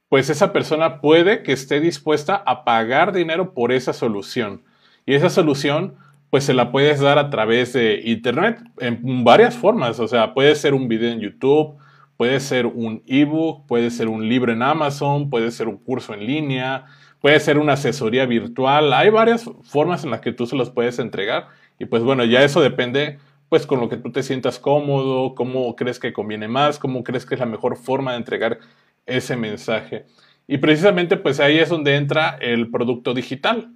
pues 0.09 0.31
esa 0.31 0.53
persona 0.53 1.01
puede 1.01 1.43
que 1.43 1.53
esté 1.53 1.81
dispuesta 1.81 2.35
a 2.35 2.65
pagar 2.65 3.13
dinero 3.13 3.55
por 3.55 3.73
esa 3.73 3.93
solución. 3.93 4.63
Y 5.07 5.15
esa 5.15 5.29
solución, 5.29 5.97
pues 6.31 6.45
se 6.45 6.55
la 6.55 6.73
puedes 6.73 7.01
dar 7.01 7.19
a 7.19 7.31
través 7.31 7.73
de 7.75 8.01
Internet 8.05 8.61
en 8.79 9.25
varias 9.25 9.57
formas. 9.57 10.01
O 10.01 10.09
sea, 10.09 10.35
puede 10.35 10.55
ser 10.55 10.75
un 10.75 10.89
video 10.89 11.13
en 11.13 11.21
YouTube, 11.21 11.79
Puede 12.19 12.41
ser 12.41 12.67
un 12.67 13.05
ebook, 13.07 13.65
puede 13.69 13.91
ser 13.91 14.09
un 14.09 14.29
libro 14.29 14.53
en 14.53 14.61
Amazon, 14.61 15.31
puede 15.31 15.53
ser 15.53 15.69
un 15.69 15.77
curso 15.77 16.13
en 16.15 16.27
línea, 16.27 16.87
puede 17.21 17.41
ser 17.41 17.59
una 17.59 17.75
asesoría 17.75 18.27
virtual. 18.27 18.93
Hay 18.93 19.11
varias 19.11 19.45
formas 19.63 20.05
en 20.05 20.11
las 20.11 20.21
que 20.21 20.33
tú 20.33 20.47
se 20.47 20.57
los 20.57 20.71
puedes 20.71 20.99
entregar. 20.99 21.49
Y 21.79 21.87
pues 21.87 22.03
bueno, 22.03 22.25
ya 22.25 22.43
eso 22.43 22.61
depende 22.61 23.19
pues 23.49 23.67
con 23.67 23.81
lo 23.81 23.89
que 23.89 23.97
tú 23.97 24.13
te 24.13 24.23
sientas 24.23 24.59
cómodo, 24.59 25.35
cómo 25.35 25.75
crees 25.75 25.99
que 25.99 26.13
conviene 26.13 26.49
más, 26.49 26.79
cómo 26.79 27.03
crees 27.03 27.25
que 27.25 27.35
es 27.35 27.41
la 27.41 27.47
mejor 27.47 27.77
forma 27.77 28.13
de 28.13 28.19
entregar 28.19 28.59
ese 29.07 29.37
mensaje. 29.37 30.05
Y 30.47 30.59
precisamente 30.59 31.17
pues 31.17 31.41
ahí 31.41 31.59
es 31.59 31.69
donde 31.69 31.97
entra 31.97 32.37
el 32.41 32.71
producto 32.71 33.15
digital. 33.15 33.73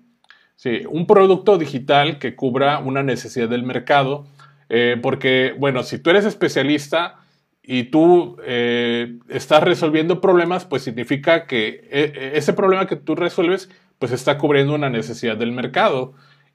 Sí, 0.57 0.83
un 0.89 1.07
producto 1.07 1.59
digital 1.59 2.19
que 2.19 2.37
cubra 2.37 2.79
una 2.79 3.03
necesidad 3.03 3.49
del 3.49 3.63
mercado, 3.65 4.27
eh, 4.69 4.99
porque 5.03 5.55
bueno, 5.59 5.83
si 5.83 5.99
tú 5.99 6.11
eres 6.11 6.25
especialista, 6.25 7.22
y 7.63 7.85
tú 7.85 8.37
eh, 8.45 9.19
estás 9.29 9.63
resolviendo 9.63 10.21
problemas, 10.21 10.65
pues 10.65 10.83
significa 10.83 11.47
que 11.47 11.89
e, 11.91 12.13
e, 12.15 12.39
ese 12.39 12.53
problema 12.53 12.87
que 12.87 12.97
tú 12.97 13.15
resuelves, 13.15 13.71
pues 13.99 14.13
está 14.13 14.37
cubriendo 14.39 14.75
una 14.75 14.91
necesidad 14.91 15.37
del 15.37 15.53
mercado. 15.53 16.15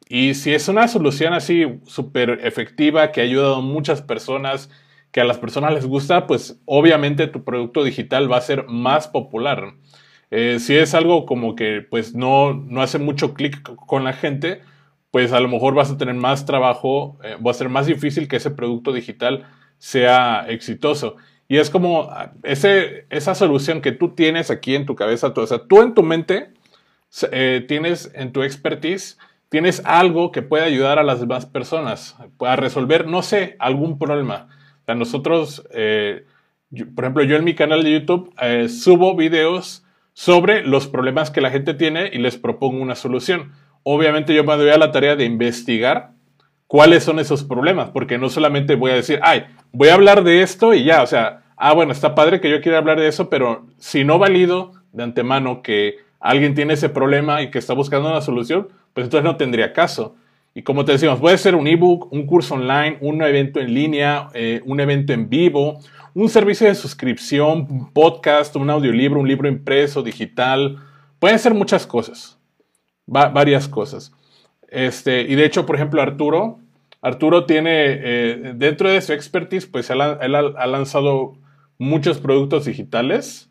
Y 0.09 0.33
si 0.33 0.53
es 0.53 0.67
una 0.67 0.87
solución 0.87 1.33
así 1.33 1.79
súper 1.85 2.41
efectiva, 2.43 3.11
que 3.11 3.21
ha 3.21 3.23
ayudado 3.23 3.55
a 3.57 3.61
muchas 3.61 4.01
personas, 4.01 4.69
que 5.11 5.21
a 5.21 5.25
las 5.25 5.37
personas 5.37 5.73
les 5.73 5.85
gusta, 5.85 6.27
pues 6.27 6.59
obviamente 6.65 7.27
tu 7.27 7.43
producto 7.43 7.83
digital 7.83 8.31
va 8.31 8.37
a 8.37 8.41
ser 8.41 8.65
más 8.67 9.07
popular. 9.07 9.75
Eh, 10.29 10.59
si 10.59 10.75
es 10.75 10.93
algo 10.93 11.25
como 11.25 11.55
que 11.55 11.85
pues 11.89 12.13
no, 12.15 12.53
no 12.53 12.81
hace 12.81 12.99
mucho 12.99 13.33
clic 13.33 13.61
con 13.63 14.03
la 14.03 14.13
gente, 14.13 14.61
pues 15.11 15.31
a 15.31 15.39
lo 15.39 15.47
mejor 15.47 15.73
vas 15.73 15.89
a 15.89 15.97
tener 15.97 16.15
más 16.15 16.45
trabajo, 16.45 17.17
eh, 17.23 17.37
va 17.45 17.51
a 17.51 17.53
ser 17.53 17.69
más 17.69 17.85
difícil 17.85 18.27
que 18.27 18.35
ese 18.37 18.51
producto 18.51 18.91
digital 18.91 19.47
sea 19.77 20.45
exitoso. 20.47 21.15
Y 21.47 21.57
es 21.57 21.69
como 21.69 22.09
ese, 22.43 23.05
esa 23.09 23.33
solución 23.35 23.81
que 23.81 23.91
tú 23.91 24.09
tienes 24.09 24.51
aquí 24.51 24.75
en 24.75 24.85
tu 24.85 24.95
cabeza, 24.95 25.33
o 25.35 25.47
sea, 25.47 25.59
tú 25.59 25.81
en 25.81 25.93
tu 25.93 26.03
mente 26.03 26.51
eh, 27.31 27.65
tienes 27.67 28.11
en 28.15 28.33
tu 28.33 28.43
expertise, 28.43 29.17
tienes 29.49 29.81
algo 29.85 30.31
que 30.31 30.41
puede 30.41 30.65
ayudar 30.65 30.99
a 30.99 31.03
las 31.03 31.21
demás 31.21 31.45
personas 31.45 32.17
a 32.39 32.55
resolver, 32.57 33.07
no 33.07 33.21
sé, 33.21 33.55
algún 33.59 33.97
problema. 33.97 34.49
O 34.85 34.93
nosotros, 34.93 35.63
eh, 35.71 36.25
por 36.95 37.05
ejemplo, 37.05 37.23
yo 37.23 37.37
en 37.37 37.45
mi 37.45 37.55
canal 37.55 37.83
de 37.83 37.93
YouTube 37.93 38.33
eh, 38.41 38.67
subo 38.67 39.15
videos 39.15 39.85
sobre 40.13 40.65
los 40.65 40.87
problemas 40.87 41.31
que 41.31 41.41
la 41.41 41.51
gente 41.51 41.73
tiene 41.73 42.09
y 42.11 42.17
les 42.17 42.37
propongo 42.37 42.81
una 42.81 42.95
solución. 42.95 43.53
Obviamente 43.83 44.33
yo 44.33 44.43
me 44.43 44.57
doy 44.57 44.69
a 44.69 44.77
la 44.77 44.91
tarea 44.91 45.15
de 45.15 45.25
investigar 45.25 46.11
cuáles 46.67 47.03
son 47.03 47.19
esos 47.19 47.43
problemas, 47.43 47.91
porque 47.91 48.17
no 48.17 48.29
solamente 48.29 48.75
voy 48.75 48.91
a 48.91 48.95
decir, 48.95 49.19
ay, 49.23 49.45
voy 49.77 49.89
a 49.89 49.93
hablar 49.93 50.23
de 50.23 50.41
esto 50.41 50.73
y 50.73 50.83
ya, 50.83 51.03
o 51.03 51.07
sea, 51.07 51.43
ah, 51.55 51.71
bueno, 51.71 51.91
está 51.91 52.15
padre 52.15 52.41
que 52.41 52.49
yo 52.49 52.61
quiera 52.61 52.79
hablar 52.79 52.99
de 52.99 53.07
eso, 53.07 53.29
pero 53.29 53.67
si 53.77 54.03
no 54.03 54.17
valido 54.17 54.71
de 54.91 55.03
antemano 55.03 55.61
que 55.61 55.97
alguien 56.19 56.55
tiene 56.55 56.73
ese 56.73 56.89
problema 56.89 57.43
y 57.43 57.51
que 57.51 57.59
está 57.59 57.75
buscando 57.75 58.09
una 58.09 58.21
solución, 58.21 58.69
pues 58.93 59.05
entonces 59.05 59.23
no 59.23 59.37
tendría 59.37 59.73
caso. 59.73 60.15
Y 60.55 60.63
como 60.63 60.83
te 60.83 60.93
decimos, 60.93 61.19
puede 61.19 61.37
ser 61.37 61.53
un 61.53 61.67
ebook, 61.67 62.11
un 62.11 62.25
curso 62.25 62.55
online, 62.55 62.97
un 63.01 63.21
evento 63.21 63.59
en 63.59 63.71
línea, 63.71 64.29
eh, 64.33 64.61
un 64.65 64.79
evento 64.79 65.13
en 65.13 65.29
vivo, 65.29 65.79
un 66.15 66.27
servicio 66.27 66.65
de 66.65 66.73
suscripción, 66.73 67.67
un 67.69 67.93
podcast, 67.93 68.55
un 68.55 68.71
audiolibro, 68.71 69.19
un 69.19 69.27
libro 69.27 69.47
impreso, 69.47 70.01
digital. 70.01 70.79
Pueden 71.19 71.37
ser 71.37 71.53
muchas 71.53 71.85
cosas, 71.85 72.39
varias 73.05 73.67
cosas. 73.67 74.11
Este, 74.69 75.21
y 75.21 75.35
de 75.35 75.45
hecho, 75.45 75.67
por 75.67 75.75
ejemplo, 75.75 76.01
Arturo, 76.01 76.57
Arturo 77.07 77.45
tiene, 77.45 77.85
eh, 77.87 78.53
dentro 78.55 78.89
de 78.89 79.01
su 79.01 79.13
expertise, 79.13 79.65
pues 79.65 79.89
él 79.89 80.01
ha 80.01 80.67
lanzado 80.67 81.37
muchos 81.77 82.19
productos 82.19 82.65
digitales 82.65 83.49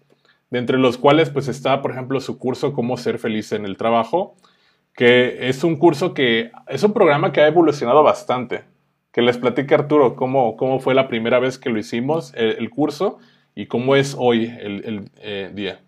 de 0.51 0.59
entre 0.59 0.79
los 0.79 0.99
cuales 0.99 1.31
pues 1.31 1.49
está, 1.49 1.83
por 1.83 1.91
ejemplo, 1.91 2.21
su 2.21 2.39
curso 2.39 2.73
Cómo 2.73 2.97
ser 2.97 3.19
feliz 3.19 3.53
en 3.53 3.65
el 3.65 3.77
trabajo, 3.77 4.37
que 4.95 5.49
es 5.49 5.65
un 5.65 5.77
curso 5.77 6.15
que 6.15 6.53
es 6.69 6.83
un 6.83 6.93
programa 6.93 7.33
que 7.33 7.41
ha 7.41 7.49
evolucionado 7.49 8.03
bastante. 8.03 8.65
Que 9.13 9.23
les 9.23 9.39
platique 9.39 9.75
Arturo 9.75 10.15
cómo, 10.15 10.57
cómo 10.57 10.79
fue 10.79 10.95
la 10.95 11.09
primera 11.09 11.39
vez 11.39 11.59
que 11.59 11.71
lo 11.71 11.79
hicimos, 11.79 12.33
el, 12.35 12.69
curso, 12.69 13.19
y 13.55 13.67
cómo 13.67 13.97
es 13.97 14.15
hoy 14.19 14.53
el, 14.61 15.11
eh, 15.23 15.51
día. 15.55 15.83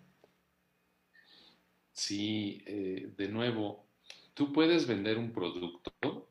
Sí, 1.92 2.62
eh, 2.66 3.10
de 3.16 3.28
nuevo, 3.28 3.84
tú 4.32 4.52
puedes 4.52 4.86
vender 4.86 5.18
un 5.18 5.32
producto. 5.32 6.27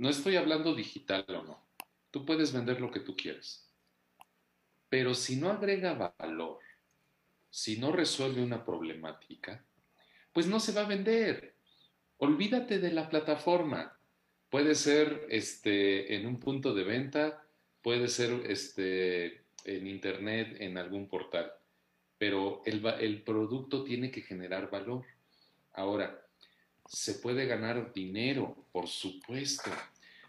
No 0.00 0.08
estoy 0.08 0.36
hablando 0.36 0.74
digital 0.74 1.26
o 1.28 1.42
no. 1.42 1.62
Tú 2.10 2.24
puedes 2.24 2.54
vender 2.54 2.80
lo 2.80 2.90
que 2.90 3.00
tú 3.00 3.14
quieres. 3.14 3.68
Pero 4.88 5.12
si 5.12 5.36
no 5.36 5.50
agrega 5.50 6.14
valor, 6.18 6.60
si 7.50 7.78
no 7.78 7.92
resuelve 7.92 8.42
una 8.42 8.64
problemática, 8.64 9.62
pues 10.32 10.46
no 10.46 10.58
se 10.58 10.72
va 10.72 10.80
a 10.80 10.88
vender. 10.88 11.54
Olvídate 12.16 12.78
de 12.78 12.92
la 12.92 13.10
plataforma. 13.10 13.94
Puede 14.48 14.74
ser 14.74 15.26
este, 15.28 16.14
en 16.14 16.26
un 16.26 16.40
punto 16.40 16.72
de 16.72 16.84
venta, 16.84 17.44
puede 17.82 18.08
ser 18.08 18.30
este, 18.46 19.44
en 19.66 19.86
internet, 19.86 20.56
en 20.60 20.78
algún 20.78 21.08
portal, 21.08 21.52
pero 22.16 22.62
el, 22.64 22.82
el 23.00 23.22
producto 23.22 23.84
tiene 23.84 24.10
que 24.10 24.22
generar 24.22 24.70
valor. 24.70 25.04
Ahora, 25.74 26.26
se 26.90 27.14
puede 27.14 27.46
ganar 27.46 27.92
dinero, 27.92 28.66
por 28.72 28.88
supuesto. 28.88 29.70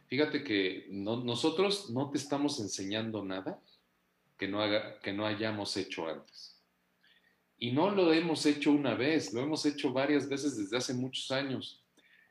Fíjate 0.05 0.43
que 0.43 0.85
nosotros 0.91 1.89
no 1.89 2.11
te 2.11 2.19
estamos 2.19 2.59
enseñando 2.59 3.25
nada 3.25 3.59
que 4.37 4.47
no, 4.47 4.61
haga, 4.61 4.99
que 4.99 5.11
no 5.11 5.25
hayamos 5.25 5.75
hecho 5.75 6.07
antes. 6.07 6.61
Y 7.57 7.71
no 7.71 7.89
lo 7.89 8.13
hemos 8.13 8.45
hecho 8.45 8.71
una 8.71 8.93
vez, 8.93 9.33
lo 9.33 9.41
hemos 9.41 9.65
hecho 9.65 9.91
varias 9.91 10.29
veces 10.29 10.55
desde 10.55 10.77
hace 10.77 10.93
muchos 10.93 11.31
años. 11.31 11.83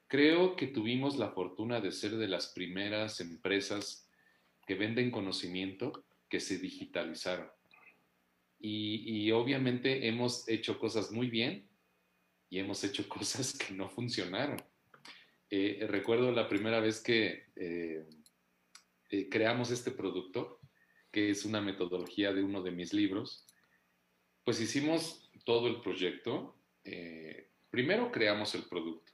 Creo 0.06 0.54
que 0.54 0.68
tuvimos 0.68 1.18
la 1.18 1.30
fortuna 1.30 1.80
de 1.80 1.90
ser 1.90 2.16
de 2.16 2.28
las 2.28 2.48
primeras 2.48 3.20
empresas 3.20 4.08
que 4.64 4.76
venden 4.76 5.10
conocimiento 5.10 6.04
que 6.28 6.38
se 6.38 6.58
digitalizaron. 6.58 7.48
Y, 8.60 9.32
obviamente 9.32 10.06
hemos 10.06 10.48
hecho 10.48 10.78
cosas 10.78 11.10
muy 11.10 11.30
bien 11.30 11.69
y 12.50 12.58
hemos 12.58 12.84
hecho 12.84 13.08
cosas 13.08 13.56
que 13.56 13.72
no 13.72 13.88
funcionaron. 13.88 14.58
Eh, 15.48 15.86
recuerdo 15.88 16.30
la 16.30 16.48
primera 16.48 16.80
vez 16.80 17.00
que 17.00 17.46
eh, 17.56 18.06
eh, 19.08 19.28
creamos 19.28 19.70
este 19.70 19.90
producto, 19.90 20.60
que 21.10 21.30
es 21.30 21.44
una 21.44 21.60
metodología 21.60 22.32
de 22.32 22.44
uno 22.44 22.62
de 22.62 22.70
mis 22.70 22.92
libros, 22.92 23.46
pues 24.44 24.60
hicimos 24.60 25.30
todo 25.44 25.66
el 25.66 25.80
proyecto. 25.80 26.56
Eh, 26.84 27.50
primero 27.70 28.12
creamos 28.12 28.54
el 28.54 28.64
producto. 28.64 29.12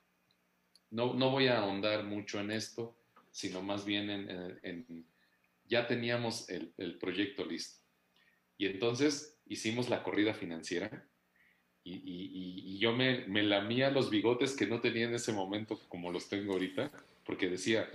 No, 0.90 1.14
no, 1.14 1.31
voy 1.31 1.47
a 1.49 1.59
ahondar 1.59 2.05
mucho 2.05 2.38
en 2.40 2.50
esto, 2.50 2.99
sino 3.31 3.62
más 3.62 3.85
bien 3.85 4.11
en, 4.11 5.07
ya 5.64 5.87
teníamos 5.87 6.49
el, 6.49 6.99
proyecto 6.99 7.45
listo. 7.45 7.81
Y 8.57 8.66
entonces 8.66 9.38
hicimos 9.47 9.88
la 9.88 10.02
corrida 10.02 10.33
financiera 10.33 11.09
y, 11.88 12.78
yo 12.78 12.93
me, 12.93 13.26
lamía 13.43 13.90
los 13.90 14.11
bigotes 14.11 14.57
que 14.57 14.66
no 14.66 14.81
tenía 14.81 15.07
en 15.07 15.14
ese 15.14 15.33
momento 15.33 15.78
como 15.88 16.11
los 16.11 16.28
tengo 16.28 16.52
ahorita, 16.52 16.90
porque 17.25 17.49
decía, 17.49 17.88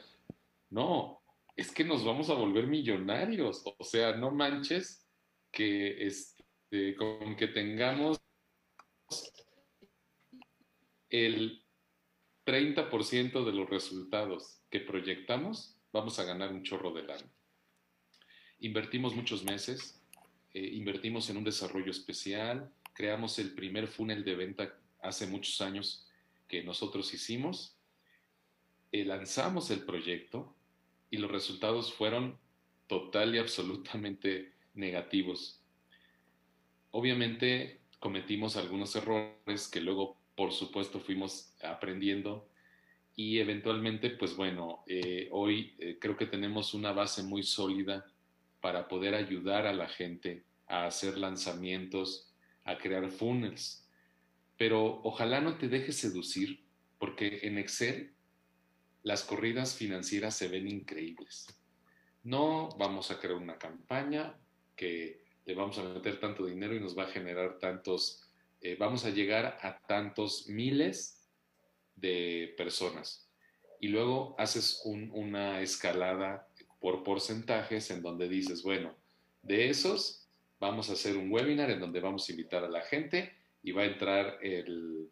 no, 0.70 1.22
es 1.56 1.72
que 1.72 1.84
nos 1.84 2.04
vamos 2.04 2.30
a 2.30 2.34
volver 2.34 2.68
millonarios. 2.68 3.64
O 3.78 3.84
sea, 3.84 4.16
no 4.16 4.32
manches 4.32 5.06
que, 5.52 6.08
es, 6.08 6.36
este, 6.72 6.96
con 6.96 7.36
que 7.36 7.48
tengamos 7.48 8.20
el 11.10 11.64
30% 12.46 13.44
de 13.44 13.52
los 13.52 13.70
resultados 13.70 14.62
que 14.70 14.80
proyectamos, 14.80 15.78
vamos 15.92 16.18
a 16.20 16.24
ganar 16.24 16.54
un 16.54 16.64
chorro 16.64 16.92
de 16.94 17.04
lana. 17.04 17.30
Invertimos 18.60 19.16
muchos 19.16 19.44
meses, 19.44 20.02
eh, 20.54 20.66
invertimos 20.74 21.30
en 21.30 21.38
un 21.38 21.44
desarrollo 21.44 21.92
especial, 21.92 22.72
creamos 22.94 23.40
el 23.40 23.54
primer 23.54 23.88
funnel 23.88 24.24
de 24.24 24.36
venta 24.36 24.78
hace 25.02 25.28
muchos 25.28 25.62
años 25.62 26.08
que 26.48 26.64
nosotros 26.64 27.14
hicimos, 27.14 27.78
eh, 28.92 29.06
lanzamos 29.06 29.72
el 29.72 29.82
proyecto 29.82 30.54
y 31.10 31.18
los 31.18 31.32
resultados 31.32 31.94
fueron 31.94 32.38
total 32.88 33.36
y 33.36 33.38
absolutamente 33.38 34.54
negativos. 34.74 35.62
Obviamente 36.92 37.80
cometimos 38.00 38.58
algunos 38.58 38.96
errores 38.96 39.68
que 39.70 39.80
luego, 39.80 40.18
por 40.36 40.52
supuesto, 40.52 41.00
fuimos 41.00 41.54
aprendiendo 41.64 42.50
y 43.16 43.40
eventualmente, 43.40 44.10
pues 44.10 44.36
bueno, 44.36 44.84
eh, 44.88 45.30
hoy 45.32 45.76
eh, 45.80 45.98
creo 46.00 46.18
que 46.18 46.26
tenemos 46.26 46.74
una 46.74 46.92
base 46.92 47.24
muy 47.24 47.44
sólida 47.44 48.06
para 48.62 48.88
poder 48.88 49.16
ayudar 49.16 49.68
a 49.68 49.74
la 49.74 49.88
gente 49.88 50.44
a 50.68 50.86
hacer 50.86 51.18
lanzamientos, 51.18 52.31
a 52.66 52.78
crear 52.78 53.10
funnels. 53.10 53.88
Pero 54.58 55.02
ojalá 55.04 55.42
no 55.42 55.58
te 55.58 55.68
dejes 55.68 55.98
seducir, 55.98 56.64
porque 57.00 57.40
en 57.44 57.58
Excel 57.58 58.14
las 59.04 59.24
corridas 59.24 59.76
financieras 59.76 60.36
se 60.36 60.48
ven 60.48 60.68
increíbles. 60.68 61.48
No 62.24 62.70
vamos 62.78 63.10
a 63.10 63.20
crear 63.20 63.36
una 63.36 63.58
campaña 63.58 64.38
que 64.76 65.24
le 65.46 65.56
vamos 65.56 65.78
a 65.80 65.84
meter 65.84 66.20
tanto 66.20 66.46
dinero 66.46 66.76
y 66.76 66.80
nos 66.80 66.98
va 66.98 67.04
a 67.04 67.12
generar 67.12 67.58
tantos, 67.58 68.24
eh, 68.62 68.76
vamos 68.80 69.06
a 69.06 69.10
llegar 69.10 69.58
a 69.62 69.80
tantos 69.88 70.48
miles 70.48 71.28
de 71.96 72.54
personas. 72.58 73.28
Y 73.80 73.88
luego 73.88 74.36
haces 74.38 74.82
una 74.86 75.62
escalada 75.62 76.48
por 76.80 77.04
porcentajes 77.04 77.90
en 77.90 78.04
donde 78.04 78.30
dices, 78.30 78.62
bueno, 78.62 78.96
de 79.42 79.70
esos 79.70 80.21
vamos 80.62 80.92
a 80.92 80.94
hacer 80.94 81.18
un 81.18 81.32
webinar 81.32 81.72
en 81.72 81.80
donde 81.80 82.00
vamos 82.00 82.30
a 82.30 82.32
invitar 82.32 82.64
a 82.64 82.70
la 82.70 82.82
gente 82.82 83.34
y 83.64 83.72
va 83.72 83.82
a 83.82 83.86
entrar 83.86 84.38
el 84.44 85.10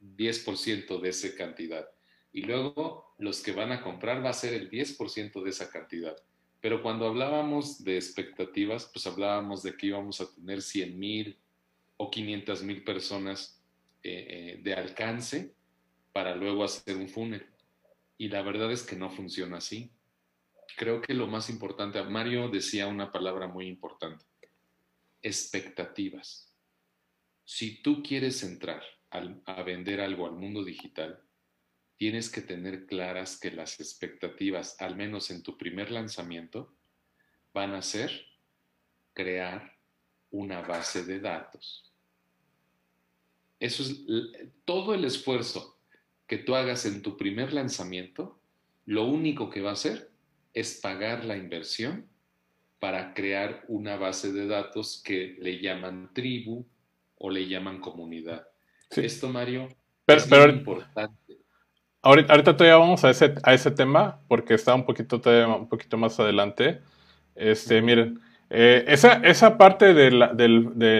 10% 0.00 1.00
de 1.00 1.08
esa 1.08 1.34
cantidad. 1.34 1.88
Y 2.32 2.42
luego 2.42 3.12
los 3.18 3.42
que 3.42 3.50
van 3.50 3.72
a 3.72 3.82
comprar 3.82 4.24
va 4.24 4.30
a 4.30 4.32
ser 4.32 4.54
el 4.54 4.70
10% 4.70 5.42
de 5.42 5.50
esa 5.50 5.68
cantidad. 5.68 6.16
Pero 6.60 6.80
cuando 6.80 7.08
hablábamos 7.08 7.82
de 7.82 7.96
expectativas, 7.96 8.88
pues 8.92 9.04
hablábamos 9.08 9.64
de 9.64 9.76
que 9.76 9.88
íbamos 9.88 10.20
a 10.20 10.32
tener 10.32 10.62
100 10.62 10.96
mil 10.96 11.36
o 11.96 12.08
500 12.08 12.62
mil 12.62 12.84
personas 12.84 13.60
eh, 14.04 14.26
eh, 14.28 14.60
de 14.62 14.74
alcance 14.74 15.54
para 16.12 16.36
luego 16.36 16.62
hacer 16.62 16.96
un 16.96 17.08
funnel. 17.08 17.44
Y 18.16 18.28
la 18.28 18.42
verdad 18.42 18.70
es 18.70 18.84
que 18.84 18.94
no 18.94 19.10
funciona 19.10 19.56
así. 19.56 19.90
Creo 20.76 21.00
que 21.00 21.14
lo 21.14 21.26
más 21.26 21.50
importante, 21.50 22.02
Mario 22.02 22.48
decía 22.48 22.86
una 22.86 23.10
palabra 23.10 23.46
muy 23.46 23.66
importante, 23.66 24.24
expectativas. 25.22 26.54
Si 27.44 27.82
tú 27.82 28.02
quieres 28.02 28.42
entrar 28.42 28.82
a 29.10 29.62
vender 29.62 30.00
algo 30.00 30.26
al 30.26 30.32
mundo 30.32 30.64
digital, 30.64 31.20
tienes 31.96 32.30
que 32.30 32.40
tener 32.40 32.86
claras 32.86 33.38
que 33.38 33.50
las 33.50 33.78
expectativas, 33.80 34.80
al 34.80 34.96
menos 34.96 35.30
en 35.30 35.42
tu 35.42 35.58
primer 35.58 35.90
lanzamiento, 35.90 36.74
van 37.52 37.74
a 37.74 37.82
ser 37.82 38.26
crear 39.12 39.76
una 40.30 40.62
base 40.62 41.04
de 41.04 41.20
datos. 41.20 41.92
Eso 43.58 43.82
es 43.82 44.04
todo 44.64 44.94
el 44.94 45.04
esfuerzo 45.04 45.78
que 46.26 46.38
tú 46.38 46.54
hagas 46.54 46.86
en 46.86 47.02
tu 47.02 47.16
primer 47.16 47.52
lanzamiento, 47.52 48.40
lo 48.86 49.04
único 49.04 49.50
que 49.50 49.60
va 49.60 49.70
a 49.70 49.74
hacer 49.74 50.09
es 50.54 50.80
pagar 50.80 51.24
la 51.24 51.36
inversión 51.36 52.06
para 52.78 53.12
crear 53.14 53.64
una 53.68 53.96
base 53.96 54.32
de 54.32 54.46
datos 54.46 55.02
que 55.04 55.36
le 55.38 55.60
llaman 55.60 56.10
tribu 56.14 56.66
o 57.16 57.30
le 57.30 57.46
llaman 57.46 57.80
comunidad. 57.80 58.46
Esto, 58.90 59.28
Mario, 59.28 59.68
es 60.06 60.28
muy 60.28 60.38
importante. 60.38 61.36
Ahorita, 62.02 62.42
todavía 62.42 62.78
vamos 62.78 63.04
a 63.04 63.10
ese, 63.10 63.34
a 63.42 63.52
ese 63.52 63.70
tema 63.70 64.20
porque 64.26 64.54
está 64.54 64.74
un 64.74 64.86
poquito, 64.86 65.20
un 65.58 65.68
poquito 65.68 65.98
más 65.98 66.18
adelante. 66.18 66.80
Este, 67.34 67.82
miren, 67.82 68.20
eh, 68.48 68.84
esa, 68.88 69.14
esa, 69.22 69.58
parte 69.58 69.92
de 69.92 70.10
la, 70.10 70.28
de, 70.28 70.48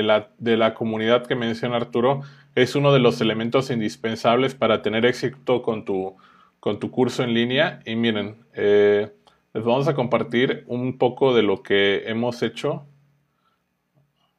la, 0.03 0.31
de 0.39 0.57
la, 0.57 0.75
comunidad 0.75 1.27
que 1.27 1.35
menciona 1.35 1.77
Arturo 1.77 2.21
es 2.55 2.75
uno 2.75 2.93
de 2.93 3.01
los 3.01 3.21
elementos 3.21 3.71
indispensables 3.71 4.55
para 4.55 4.83
tener 4.83 5.07
éxito 5.07 5.63
con 5.63 5.85
tu, 5.87 6.17
con 6.61 6.79
tu 6.79 6.91
curso 6.91 7.25
en 7.25 7.33
línea. 7.33 7.81
Y 7.87 7.97
miren, 7.97 8.45
eh, 8.55 9.11
les 9.53 9.65
vamos 9.65 9.89
a 9.89 9.95
compartir 9.95 10.65
un 10.69 10.97
poco 10.97 11.35
de 11.35 11.43
lo 11.43 11.63
que 11.63 12.05
hemos 12.07 12.43
hecho. 12.43 12.87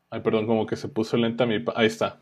Ay, 0.10 0.22
perdón, 0.22 0.48
como 0.48 0.66
que 0.66 0.76
se 0.76 0.88
puso 0.88 1.18
lenta 1.18 1.46
mi... 1.46 1.64
Ahí 1.76 1.88
está. 1.88 2.20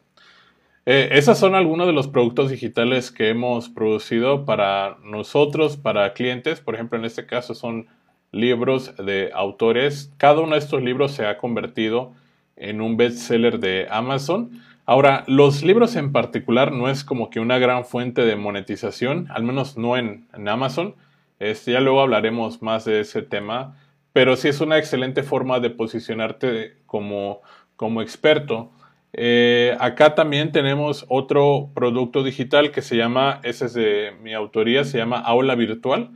Eh, 0.86 1.10
esos 1.12 1.38
son 1.38 1.54
algunos 1.54 1.86
de 1.86 1.94
los 1.94 2.08
productos 2.08 2.50
digitales 2.50 3.12
que 3.12 3.30
hemos 3.30 3.70
producido 3.70 4.46
para 4.46 4.98
nosotros, 5.04 5.78
para 5.78 6.14
clientes. 6.14 6.62
Por 6.62 6.74
ejemplo, 6.74 6.98
en 6.98 7.06
este 7.06 7.28
caso 7.28 7.54
son 7.54 7.88
libros 8.32 8.96
de 8.98 9.30
autores. 9.34 10.12
Cada 10.18 10.42
uno 10.42 10.54
de 10.54 10.60
estos 10.60 10.82
libros 10.82 11.12
se 11.12 11.28
ha 11.28 11.38
convertido 11.38 12.14
en 12.56 12.82
un 12.82 12.98
bestseller 12.98 13.60
de 13.60 13.88
Amazon. 13.92 14.62
Ahora, 14.88 15.24
los 15.28 15.62
libros 15.62 15.96
en 15.96 16.12
particular 16.12 16.72
no 16.72 16.90
es 16.90 17.04
como 17.04 17.30
que 17.30 17.40
una 17.40 17.60
gran 17.60 17.86
fuente 17.86 18.26
de 18.26 18.36
monetización, 18.36 19.28
al 19.30 19.44
menos 19.44 19.78
no 19.78 19.96
en 19.96 20.26
Amazon. 20.48 20.96
Este, 21.40 21.72
ya 21.72 21.80
luego 21.80 22.02
hablaremos 22.02 22.62
más 22.62 22.86
de 22.86 23.00
ese 23.00 23.22
tema, 23.22 23.78
pero 24.14 24.36
sí 24.36 24.50
es 24.50 24.62
una 24.62 24.78
excelente 24.78 25.24
forma 25.24 25.60
de 25.60 25.70
posicionarte 25.70 26.78
como, 26.86 27.42
como 27.76 28.02
experto. 28.02 28.72
Eh, 29.14 29.76
acá 29.80 30.14
también 30.14 30.52
tenemos 30.52 31.06
otro 31.08 31.72
producto 31.74 32.24
digital 32.24 32.72
que 32.72 32.82
se 32.82 32.98
llama, 32.98 33.40
ese 33.44 33.66
es 33.66 33.74
de 33.74 34.12
mi 34.22 34.34
autoría, 34.34 34.84
se 34.84 34.98
llama 34.98 35.20
Aula 35.20 35.56
Virtual, 35.56 36.12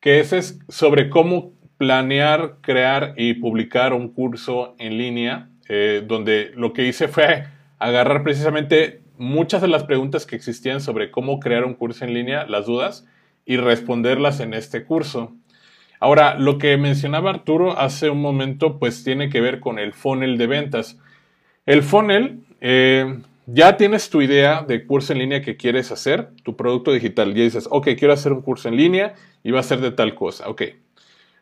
que 0.00 0.20
ese 0.20 0.38
es 0.38 0.58
sobre 0.68 1.10
cómo 1.10 1.52
planear, 1.76 2.56
crear 2.60 3.14
y 3.16 3.34
publicar 3.34 3.92
un 3.92 4.08
curso 4.08 4.74
en 4.78 4.98
línea, 4.98 5.50
eh, 5.68 6.02
donde 6.06 6.52
lo 6.56 6.72
que 6.72 6.86
hice 6.86 7.08
fue 7.08 7.44
agarrar 7.78 8.22
precisamente 8.22 9.02
muchas 9.18 9.62
de 9.62 9.68
las 9.68 9.84
preguntas 9.84 10.26
que 10.26 10.36
existían 10.36 10.80
sobre 10.80 11.10
cómo 11.10 11.38
crear 11.40 11.64
un 11.64 11.74
curso 11.74 12.04
en 12.04 12.14
línea, 12.14 12.46
las 12.46 12.66
dudas, 12.66 13.06
y 13.44 13.56
responderlas 13.56 14.40
en 14.40 14.54
este 14.54 14.84
curso. 14.84 15.32
Ahora, 16.00 16.38
lo 16.38 16.58
que 16.58 16.76
mencionaba 16.76 17.30
Arturo 17.30 17.78
hace 17.78 18.10
un 18.10 18.20
momento, 18.20 18.78
pues 18.78 19.04
tiene 19.04 19.28
que 19.28 19.40
ver 19.40 19.60
con 19.60 19.78
el 19.78 19.92
funnel 19.92 20.36
de 20.36 20.46
ventas. 20.46 20.98
El 21.66 21.82
funnel, 21.82 22.40
eh, 22.60 23.20
ya 23.46 23.76
tienes 23.76 24.10
tu 24.10 24.22
idea 24.22 24.62
de 24.62 24.86
curso 24.86 25.12
en 25.12 25.18
línea 25.18 25.42
que 25.42 25.56
quieres 25.56 25.92
hacer, 25.92 26.30
tu 26.42 26.56
producto 26.56 26.92
digital. 26.92 27.34
Ya 27.34 27.42
dices, 27.42 27.68
ok, 27.70 27.88
quiero 27.98 28.14
hacer 28.14 28.32
un 28.32 28.42
curso 28.42 28.68
en 28.68 28.76
línea 28.76 29.14
y 29.42 29.50
va 29.50 29.60
a 29.60 29.64
ser 29.64 29.80
de 29.80 29.92
tal 29.92 30.14
cosa. 30.14 30.48
Ok. 30.48 30.62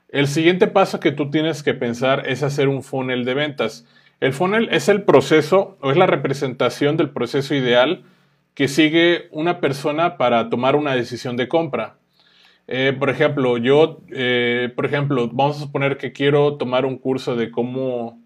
El 0.09 0.29
siguiente 0.29 0.67
paso 0.67 1.01
que 1.01 1.13
tú 1.13 1.31
tienes 1.31 1.63
que 1.63 1.75
pensar 1.75 2.29
es 2.29 2.43
hacer 2.43 2.69
un 2.69 2.83
funnel 2.83 3.25
de 3.25 3.35
ventas. 3.35 3.87
El 4.21 4.33
funnel 4.33 4.69
es 4.71 4.89
el 4.89 5.03
proceso 5.03 5.79
o 5.81 5.91
es 5.91 5.97
la 5.97 6.07
representación 6.07 6.97
del 6.97 7.11
proceso 7.11 7.55
ideal 7.55 8.05
que 8.55 8.69
sigue 8.69 9.29
una 9.31 9.61
persona 9.61 10.17
para 10.17 10.51
tomar 10.51 10.77
una 10.77 10.95
decisión 10.95 11.37
de 11.37 11.49
compra. 11.49 11.99
Eh, 12.69 12.95
por 12.99 13.11
ejemplo, 13.11 13.59
yo, 13.59 14.03
eh, 14.11 14.73
por 14.75 14.87
ejemplo, 14.87 15.29
vamos 15.33 15.57
a 15.57 15.61
suponer 15.61 15.97
que 15.97 16.13
quiero 16.13 16.57
tomar 16.57 16.85
un 16.85 16.99
curso 16.99 17.35
de 17.35 17.51
cómo 17.51 18.23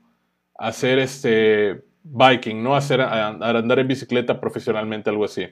hacer 0.58 0.98
este 0.98 1.84
biking, 2.02 2.62
¿no? 2.62 2.76
Hacer, 2.76 3.00
andar 3.00 3.78
en 3.78 3.88
bicicleta 3.88 4.40
profesionalmente, 4.40 5.10
algo 5.10 5.24
así. 5.24 5.48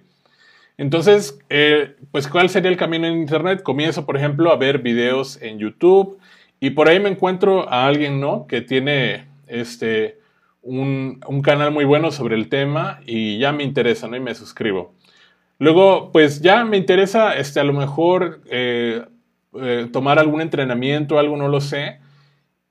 Entonces, 0.77 1.39
eh, 1.51 1.97
pues, 2.11 2.27
¿cuál 2.29 2.49
sería 2.49 2.71
el 2.71 2.77
camino 2.77 3.07
en 3.07 3.15
Internet? 3.19 3.63
Comienzo, 3.63 4.07
por 4.07 4.17
ejemplo, 4.17 4.51
a 4.51 4.57
ver 4.57 4.79
videos 4.79 5.41
en 5.41 5.59
YouTube 5.59 6.19
y 6.61 6.71
por 6.71 6.89
ahí 6.89 6.99
me 6.99 7.11
encuentro 7.11 7.69
a 7.69 7.87
alguien, 7.87 8.21
¿no? 8.21 8.47
Que 8.47 8.61
tiene, 8.61 9.27
este, 9.47 10.19
un, 10.65 11.43
canal 11.43 11.71
muy 11.71 11.85
bueno 11.85 12.11
sobre 12.11 12.37
el 12.37 12.49
tema 12.49 13.01
y 13.07 13.39
ya 13.39 13.53
me 13.53 13.63
interesa, 13.63 14.09
¿no? 14.09 14.17
Y 14.17 14.21
me 14.21 14.35
suscribo. 14.35 14.95
Luego, 15.59 16.11
pues 16.13 16.41
ya 16.41 16.65
me 16.65 16.77
interesa, 16.77 17.37
este, 17.37 17.61
a 17.61 17.65
lo 17.65 17.73
mejor 17.73 18.41
eh, 18.47 19.05
eh, 19.61 19.89
tomar 19.93 20.19
algún 20.19 20.41
entrenamiento, 20.41 21.19
algo, 21.19 21.37
no 21.37 21.49
lo 21.49 21.61
sé. 21.61 22.01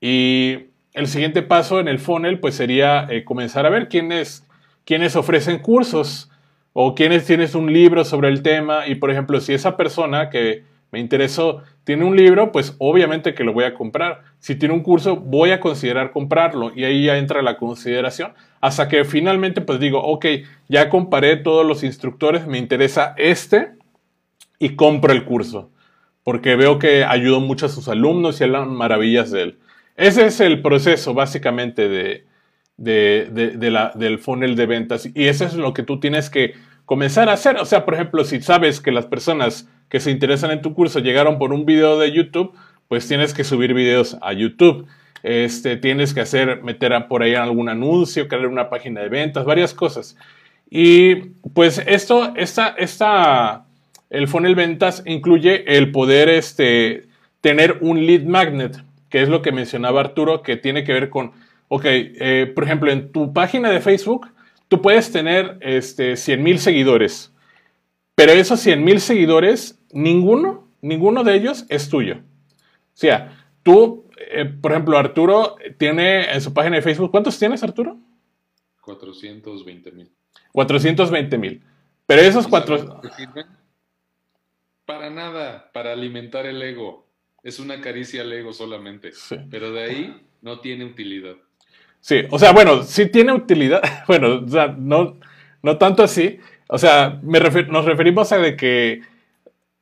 Y 0.00 0.66
el 0.92 1.06
siguiente 1.06 1.42
paso 1.42 1.80
en 1.80 1.88
el 1.88 1.98
funnel, 1.98 2.40
pues 2.40 2.56
sería 2.56 3.06
eh, 3.08 3.24
comenzar 3.24 3.64
a 3.64 3.70
ver 3.70 3.88
quiénes, 3.88 4.46
quiénes 4.84 5.16
ofrecen 5.16 5.60
cursos 5.60 6.30
o 6.72 6.94
quiénes 6.94 7.24
tienes 7.24 7.54
un 7.54 7.72
libro 7.72 8.04
sobre 8.04 8.28
el 8.28 8.42
tema. 8.42 8.86
Y 8.86 8.96
por 8.96 9.10
ejemplo, 9.10 9.40
si 9.40 9.54
esa 9.54 9.76
persona 9.76 10.28
que 10.28 10.64
me 10.90 11.00
interesó, 11.00 11.62
tiene 11.84 12.04
un 12.04 12.16
libro, 12.16 12.52
pues 12.52 12.76
obviamente 12.78 13.34
que 13.34 13.44
lo 13.44 13.52
voy 13.52 13.64
a 13.64 13.74
comprar. 13.74 14.22
Si 14.44 14.56
tiene 14.56 14.74
un 14.74 14.82
curso, 14.82 15.16
voy 15.16 15.52
a 15.52 15.60
considerar 15.60 16.12
comprarlo 16.12 16.70
y 16.76 16.84
ahí 16.84 17.06
ya 17.06 17.16
entra 17.16 17.40
la 17.40 17.56
consideración. 17.56 18.34
Hasta 18.60 18.88
que 18.88 19.06
finalmente 19.06 19.62
pues 19.62 19.80
digo, 19.80 20.04
ok, 20.04 20.26
ya 20.68 20.90
comparé 20.90 21.36
todos 21.38 21.64
los 21.64 21.82
instructores, 21.82 22.46
me 22.46 22.58
interesa 22.58 23.14
este 23.16 23.72
y 24.58 24.76
compro 24.76 25.14
el 25.14 25.24
curso. 25.24 25.70
Porque 26.24 26.56
veo 26.56 26.78
que 26.78 27.04
ayudó 27.04 27.40
mucho 27.40 27.64
a 27.64 27.68
sus 27.70 27.88
alumnos 27.88 28.38
y 28.38 28.44
hablan 28.44 28.74
maravillas 28.74 29.30
de 29.30 29.44
él. 29.44 29.58
Ese 29.96 30.26
es 30.26 30.38
el 30.40 30.60
proceso 30.60 31.14
básicamente 31.14 31.88
de, 31.88 32.26
del 32.76 34.18
funnel 34.18 34.56
de 34.56 34.66
ventas 34.66 35.08
y 35.14 35.24
eso 35.24 35.46
es 35.46 35.54
lo 35.54 35.72
que 35.72 35.84
tú 35.84 36.00
tienes 36.00 36.28
que 36.28 36.52
comenzar 36.84 37.30
a 37.30 37.32
hacer. 37.32 37.56
O 37.56 37.64
sea, 37.64 37.86
por 37.86 37.94
ejemplo, 37.94 38.24
si 38.24 38.42
sabes 38.42 38.82
que 38.82 38.92
las 38.92 39.06
personas 39.06 39.70
que 39.88 40.00
se 40.00 40.10
interesan 40.10 40.50
en 40.50 40.60
tu 40.60 40.74
curso 40.74 40.98
llegaron 40.98 41.38
por 41.38 41.54
un 41.54 41.64
video 41.64 41.98
de 41.98 42.12
YouTube, 42.12 42.54
pues 42.88 43.06
tienes 43.08 43.34
que 43.34 43.44
subir 43.44 43.74
videos 43.74 44.16
a 44.20 44.32
YouTube. 44.32 44.86
Este, 45.22 45.76
tienes 45.76 46.12
que 46.12 46.20
hacer, 46.20 46.62
meter 46.62 46.92
por 47.08 47.22
ahí 47.22 47.34
algún 47.34 47.68
anuncio, 47.68 48.28
crear 48.28 48.46
una 48.46 48.68
página 48.68 49.00
de 49.00 49.08
ventas, 49.08 49.44
varias 49.44 49.72
cosas. 49.72 50.16
Y 50.68 51.14
pues 51.54 51.82
esto, 51.86 52.34
esta, 52.36 52.74
esta, 52.76 53.64
el 54.10 54.28
funnel 54.28 54.54
ventas 54.54 55.02
incluye 55.06 55.76
el 55.76 55.92
poder 55.92 56.28
este, 56.28 57.04
tener 57.40 57.78
un 57.80 58.06
lead 58.06 58.24
magnet, 58.24 58.76
que 59.08 59.22
es 59.22 59.28
lo 59.28 59.40
que 59.40 59.52
mencionaba 59.52 60.00
Arturo, 60.00 60.42
que 60.42 60.56
tiene 60.56 60.84
que 60.84 60.92
ver 60.92 61.10
con, 61.10 61.32
ok, 61.68 61.84
eh, 61.86 62.52
por 62.54 62.64
ejemplo, 62.64 62.90
en 62.90 63.12
tu 63.12 63.32
página 63.32 63.70
de 63.70 63.80
Facebook, 63.80 64.28
tú 64.68 64.82
puedes 64.82 65.10
tener 65.12 65.58
este, 65.60 66.16
100 66.16 66.42
mil 66.42 66.58
seguidores, 66.58 67.32
pero 68.14 68.32
esos 68.32 68.60
100 68.60 68.84
mil 68.84 69.00
seguidores, 69.00 69.80
ninguno, 69.92 70.68
ninguno 70.82 71.24
de 71.24 71.34
ellos 71.34 71.66
es 71.68 71.88
tuyo. 71.88 72.18
O 72.94 72.96
sea, 72.96 73.46
tú, 73.62 74.08
eh, 74.16 74.44
por 74.44 74.72
ejemplo, 74.72 74.96
Arturo 74.96 75.56
tiene 75.78 76.32
en 76.32 76.40
su 76.40 76.54
página 76.54 76.76
de 76.76 76.82
Facebook, 76.82 77.10
¿cuántos 77.10 77.38
tienes, 77.38 77.62
Arturo? 77.64 77.98
420 78.80 79.90
mil. 79.90 80.12
420 80.52 81.38
mil. 81.38 81.62
Pero 82.06 82.22
esos 82.22 82.46
cuatro... 82.46 83.00
Para 84.86 85.08
nada, 85.08 85.70
para 85.72 85.92
alimentar 85.92 86.44
el 86.44 86.62
ego. 86.62 87.06
Es 87.42 87.58
una 87.58 87.80
caricia 87.80 88.22
al 88.22 88.32
ego 88.32 88.52
solamente. 88.52 89.12
Pero 89.50 89.72
de 89.72 89.82
ahí 89.82 90.26
no 90.42 90.60
tiene 90.60 90.84
utilidad. 90.84 91.36
Sí, 92.00 92.22
o 92.30 92.38
sea, 92.38 92.52
bueno, 92.52 92.82
sí 92.82 93.08
tiene 93.08 93.32
utilidad. 93.32 93.82
Bueno, 94.06 94.42
o 94.44 94.48
sea, 94.48 94.74
no, 94.78 95.18
no 95.62 95.78
tanto 95.78 96.02
así. 96.02 96.38
O 96.68 96.76
sea, 96.76 97.18
nos 97.22 97.84
referimos 97.86 98.30
a 98.32 98.38
de 98.38 98.56
que 98.56 99.02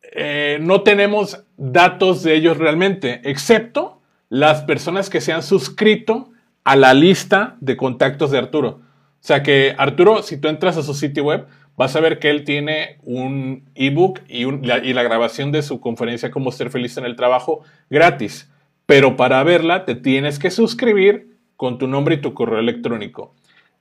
eh, 0.02 0.58
no 0.60 0.82
tenemos 0.82 1.44
datos 1.62 2.24
de 2.24 2.34
ellos 2.34 2.58
realmente, 2.58 3.20
excepto 3.24 4.00
las 4.28 4.62
personas 4.62 5.08
que 5.08 5.20
se 5.20 5.32
han 5.32 5.42
suscrito 5.42 6.30
a 6.64 6.74
la 6.74 6.92
lista 6.92 7.56
de 7.60 7.76
contactos 7.76 8.30
de 8.30 8.38
Arturo. 8.38 8.68
O 8.68 8.80
sea 9.20 9.42
que 9.44 9.74
Arturo, 9.78 10.22
si 10.22 10.36
tú 10.38 10.48
entras 10.48 10.76
a 10.76 10.82
su 10.82 10.94
sitio 10.94 11.24
web, 11.24 11.46
vas 11.76 11.94
a 11.94 12.00
ver 12.00 12.18
que 12.18 12.30
él 12.30 12.42
tiene 12.44 12.98
un 13.04 13.64
ebook 13.76 14.20
y, 14.28 14.42
y 14.42 14.92
la 14.92 15.02
grabación 15.02 15.52
de 15.52 15.62
su 15.62 15.80
conferencia 15.80 16.32
Cómo 16.32 16.50
ser 16.50 16.70
feliz 16.70 16.96
en 16.96 17.04
el 17.04 17.14
trabajo 17.14 17.62
gratis. 17.88 18.50
Pero 18.86 19.16
para 19.16 19.42
verla 19.44 19.84
te 19.84 19.94
tienes 19.94 20.40
que 20.40 20.50
suscribir 20.50 21.36
con 21.56 21.78
tu 21.78 21.86
nombre 21.86 22.16
y 22.16 22.20
tu 22.20 22.34
correo 22.34 22.58
electrónico. 22.58 23.34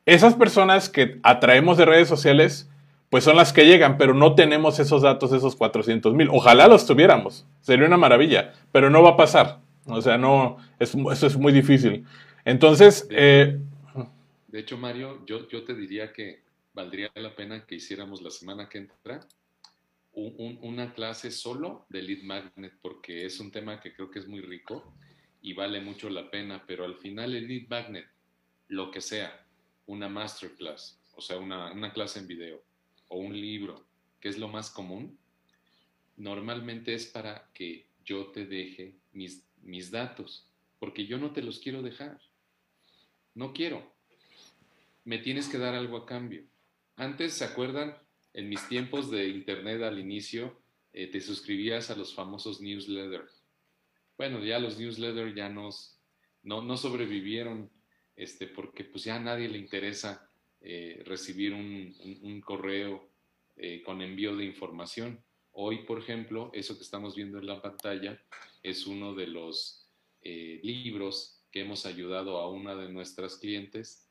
Esas 0.06 0.36
personas 0.36 0.89
que 0.89 1.20
atraemos 1.24 1.78
de 1.78 1.86
redes 1.86 2.08
sociales, 2.08 2.71
pues 3.12 3.26
son 3.26 3.36
las 3.36 3.52
que 3.52 3.65
llegan, 3.65 3.97
pero 3.97 4.13
no 4.13 4.36
tenemos 4.36 4.80
esos 4.80 5.02
datos, 5.02 5.34
esos 5.34 5.58
400 5.58 6.15
mil. 6.15 6.30
Ojalá 6.32 6.69
los 6.69 6.88
tuviéramos, 6.88 7.45
sería 7.60 7.86
una 7.86 7.97
maravilla, 7.97 8.54
pero 8.71 8.89
no 8.89 9.04
va 9.04 9.12
a 9.12 9.17
pasar. 9.17 9.60
O 9.86 10.02
sea, 10.02 10.17
no, 10.17 10.56
eso 10.80 11.28
es 11.28 11.36
muy 11.36 11.52
difícil. 11.52 12.06
Entonces... 12.45 13.06
Eh, 13.12 13.60
de 14.47 14.60
hecho, 14.60 14.78
Mario, 14.78 15.26
yo, 15.26 15.45
yo 15.50 15.65
te 15.65 15.76
diría 15.76 16.13
que 16.13 16.43
valdría 16.74 17.12
la 17.15 17.36
pena 17.36 17.65
que 17.65 17.76
hiciéramos 17.76 18.21
la 18.21 18.32
semana 18.32 18.69
que 18.69 18.78
entra 18.78 19.19
una 20.13 20.93
clase 20.93 21.32
solo 21.32 21.86
de 21.89 22.04
lead 22.04 22.24
magnet, 22.24 22.76
porque 22.82 23.26
es 23.26 23.41
un 23.41 23.52
tema 23.52 23.82
que 23.82 23.93
creo 23.93 24.10
que 24.10 24.19
es 24.19 24.28
muy 24.28 24.39
rico 24.39 24.93
y 25.41 25.52
vale 25.52 25.82
mucho 25.82 26.10
la 26.10 26.32
pena, 26.32 26.63
pero 26.65 26.86
al 26.86 26.95
final 26.95 27.36
el 27.36 27.45
lead 27.45 27.67
magnet, 27.67 28.08
lo 28.69 28.89
que 28.89 29.02
sea, 29.02 29.45
una 29.88 30.08
masterclass, 30.08 30.97
o 31.13 31.19
sea, 31.19 31.38
una, 31.38 31.74
una 31.74 31.91
clase 31.91 32.19
en 32.19 32.28
video 32.28 32.71
o 33.12 33.17
un 33.17 33.39
libro, 33.39 33.86
que 34.21 34.30
es 34.30 34.38
lo 34.38 34.47
más 34.47 34.69
común, 34.69 35.19
normalmente 36.15 36.93
es 36.93 37.06
para 37.06 37.52
que 37.54 37.86
yo 38.06 38.28
te 38.28 38.45
deje 38.45 38.95
mis, 39.12 39.45
mis 39.62 39.91
datos, 39.91 40.47
porque 40.80 41.06
yo 41.06 41.17
no 41.17 41.32
te 41.32 41.41
los 41.41 41.60
quiero 41.60 41.82
dejar. 41.82 42.21
No 43.36 43.52
quiero. 43.52 43.93
Me 45.04 45.17
tienes 45.17 45.50
que 45.50 45.58
dar 45.58 45.76
algo 45.76 45.97
a 45.97 46.06
cambio. 46.06 46.43
Antes, 46.95 47.34
¿se 47.34 47.43
acuerdan? 47.43 47.97
En 48.34 48.47
mis 48.47 48.65
tiempos 48.69 49.12
de 49.12 49.28
internet 49.28 49.84
al 49.84 50.00
inicio, 50.00 50.58
eh, 50.93 51.08
te 51.08 51.19
suscribías 51.19 51.89
a 51.89 51.97
los 51.97 52.15
famosos 52.15 52.62
newsletters. 52.62 53.43
Bueno, 54.17 54.41
ya 54.43 54.58
los 54.58 54.80
newsletters 54.80 55.36
ya 55.36 55.50
nos, 55.50 56.00
no, 56.43 56.62
no 56.62 56.78
sobrevivieron 56.78 57.69
este, 58.15 58.47
porque 58.47 58.86
pues 58.86 59.04
ya 59.04 59.17
a 59.17 59.19
nadie 59.19 59.50
le 59.50 59.58
interesa 59.58 60.31
eh, 60.62 61.02
recibir 61.06 61.54
un, 61.54 62.41
correo 62.41 63.10
eh, 63.58 63.82
con 63.84 64.02
envío 64.02 64.36
de 64.36 64.45
información. 64.45 65.24
Hoy, 65.54 65.84
por 65.86 66.00
ejemplo, 66.00 66.50
eso 66.54 66.78
que 66.78 66.84
estamos 66.84 67.15
viendo 67.15 67.39
en 67.39 67.47
la 67.47 67.62
pantalla 67.62 68.21
es 68.63 68.88
uno 68.88 69.13
de 69.13 69.28
los 69.28 69.78
libros 70.24 71.43
que 71.52 71.62
hemos 71.62 71.88
ayudado 71.88 72.38
a 72.38 72.47
una 72.47 72.76
de 72.76 72.89
nuestras 72.89 73.38
clientes 73.38 74.08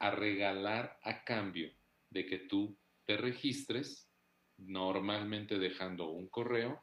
a 0.00 0.10
regalar 0.10 0.98
a 1.02 1.24
cambio 1.24 1.70
de 2.10 2.26
que 2.26 2.38
tú 2.38 2.76
te 3.04 3.16
registres, 3.16 4.10
normalmente 4.56 5.58
dejando 5.58 6.10
un 6.10 6.28
correo 6.28 6.82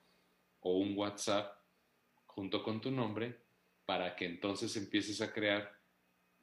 o 0.59 0.77
un 0.77 0.97
WhatsApp 0.97 1.55
junto 2.25 2.63
con 2.63 2.81
tu 2.81 2.91
nombre, 2.91 3.41
para 3.85 4.15
que 4.15 4.25
entonces 4.25 4.75
empieces 4.77 5.21
a 5.21 5.33
crear 5.33 5.80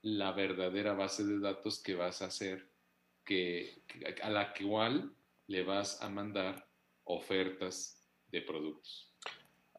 la 0.03 0.33
verdadera 0.33 0.95
base 0.95 1.25
de 1.25 1.39
datos 1.41 1.83
que 1.83 1.95
vas 1.95 2.23
a 2.23 2.27
hacer, 2.27 2.69
que, 3.25 3.83
a 4.23 4.31
la 4.31 4.53
igual 4.59 5.13
le 5.47 5.63
vas 5.63 6.03
a 6.03 6.09
mandar 6.09 6.67
ofertas 7.05 8.07
de 8.31 8.43
productos. 8.43 9.13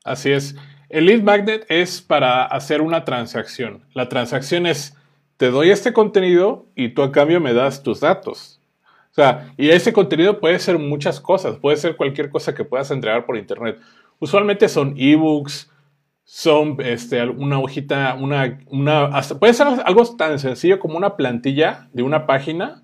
Así 0.03 0.31
es. 0.31 0.55
El 0.89 1.05
lead 1.05 1.21
magnet 1.21 1.65
es 1.69 2.01
para 2.01 2.45
hacer 2.45 2.81
una 2.81 3.05
transacción. 3.05 3.85
La 3.93 4.09
transacción 4.09 4.65
es, 4.65 4.95
te 5.37 5.51
doy 5.51 5.71
este 5.71 5.93
contenido 5.93 6.67
y 6.75 6.89
tú 6.89 7.03
a 7.03 7.11
cambio 7.11 7.39
me 7.39 7.53
das 7.53 7.83
tus 7.83 7.99
datos. 7.99 8.59
O 9.11 9.13
sea, 9.13 9.53
y 9.57 9.69
ese 9.69 9.91
contenido 9.91 10.39
puede 10.39 10.59
ser 10.59 10.77
muchas 10.77 11.19
cosas, 11.19 11.57
puede 11.57 11.77
ser 11.77 11.95
cualquier 11.95 12.29
cosa 12.29 12.53
que 12.53 12.63
puedas 12.63 12.91
entregar 12.91 13.25
por 13.25 13.37
internet. 13.37 13.79
Usualmente 14.19 14.69
son 14.69 14.95
ebooks, 14.97 15.69
son 16.31 16.77
este, 16.83 17.27
una 17.27 17.57
hojita, 17.57 18.15
una, 18.19 18.59
una 18.67 19.09
puede 19.39 19.53
ser 19.55 19.65
algo 19.83 20.05
tan 20.15 20.37
sencillo 20.37 20.77
como 20.77 20.95
una 20.95 21.17
plantilla 21.17 21.89
de 21.91 22.03
una 22.03 22.27
página 22.27 22.83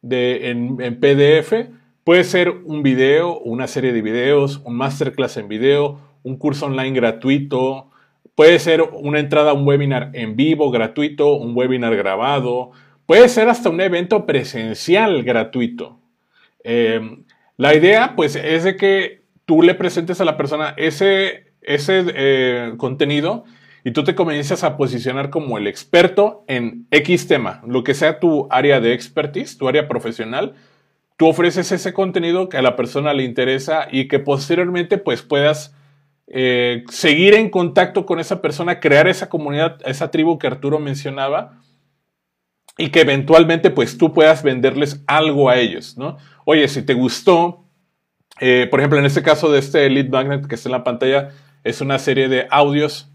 de, 0.00 0.50
en, 0.50 0.76
en 0.80 1.00
PDF. 1.00 1.70
Puede 2.04 2.22
ser 2.22 2.50
un 2.50 2.84
video, 2.84 3.40
una 3.40 3.66
serie 3.66 3.92
de 3.92 4.00
videos, 4.00 4.60
un 4.64 4.76
masterclass 4.76 5.38
en 5.38 5.48
video, 5.48 5.98
un 6.22 6.38
curso 6.38 6.66
online 6.66 6.92
gratuito. 6.92 7.90
Puede 8.36 8.60
ser 8.60 8.82
una 8.82 9.18
entrada 9.18 9.50
a 9.50 9.54
un 9.54 9.66
webinar 9.66 10.10
en 10.12 10.36
vivo 10.36 10.70
gratuito, 10.70 11.34
un 11.34 11.56
webinar 11.56 11.96
grabado, 11.96 12.70
Puede 13.06 13.28
ser 13.28 13.48
hasta 13.48 13.68
un 13.68 13.80
evento 13.80 14.24
presencial 14.24 15.24
gratuito. 15.24 15.98
Eh, 16.62 17.18
la 17.56 17.74
idea, 17.74 18.14
pues, 18.16 18.34
es 18.36 18.64
de 18.64 18.76
que 18.76 19.24
tú 19.44 19.62
le 19.62 19.74
presentes 19.74 20.22
a 20.22 20.24
la 20.24 20.38
persona 20.38 20.72
ese, 20.78 21.52
ese 21.64 22.04
eh, 22.14 22.74
contenido 22.76 23.44
y 23.84 23.92
tú 23.92 24.04
te 24.04 24.14
comienzas 24.14 24.64
a 24.64 24.76
posicionar 24.76 25.30
como 25.30 25.58
el 25.58 25.66
experto 25.66 26.44
en 26.48 26.86
X 26.90 27.26
tema, 27.26 27.62
lo 27.66 27.84
que 27.84 27.94
sea 27.94 28.18
tu 28.18 28.48
área 28.50 28.80
de 28.80 28.94
expertise, 28.94 29.58
tu 29.58 29.68
área 29.68 29.88
profesional. 29.88 30.54
Tú 31.16 31.28
ofreces 31.28 31.70
ese 31.70 31.92
contenido 31.92 32.48
que 32.48 32.56
a 32.56 32.62
la 32.62 32.76
persona 32.76 33.12
le 33.12 33.24
interesa 33.24 33.86
y 33.90 34.08
que 34.08 34.18
posteriormente, 34.18 34.98
pues, 34.98 35.22
puedas 35.22 35.74
eh, 36.26 36.84
seguir 36.88 37.34
en 37.34 37.50
contacto 37.50 38.06
con 38.06 38.18
esa 38.18 38.40
persona, 38.40 38.80
crear 38.80 39.06
esa 39.06 39.28
comunidad, 39.28 39.78
esa 39.84 40.10
tribu 40.10 40.38
que 40.38 40.46
Arturo 40.46 40.78
mencionaba 40.78 41.60
y 42.78 42.88
que 42.88 43.02
eventualmente 43.02 43.70
pues 43.70 43.98
tú 43.98 44.12
puedas 44.12 44.42
venderles 44.42 45.02
algo 45.06 45.50
a 45.50 45.56
ellos, 45.56 45.96
¿no? 45.96 46.16
Oye, 46.44 46.66
si 46.68 46.82
te 46.82 46.94
gustó, 46.94 47.64
eh, 48.40 48.66
por 48.70 48.80
ejemplo, 48.80 48.98
en 48.98 49.04
este 49.04 49.22
caso 49.22 49.52
de 49.52 49.58
este 49.58 49.88
lead 49.90 50.08
magnet 50.08 50.46
que 50.46 50.54
está 50.54 50.68
en 50.68 50.72
la 50.72 50.84
pantalla, 50.84 51.30
es 51.64 51.80
una 51.80 51.98
serie 51.98 52.28
de 52.28 52.46
audios. 52.50 53.10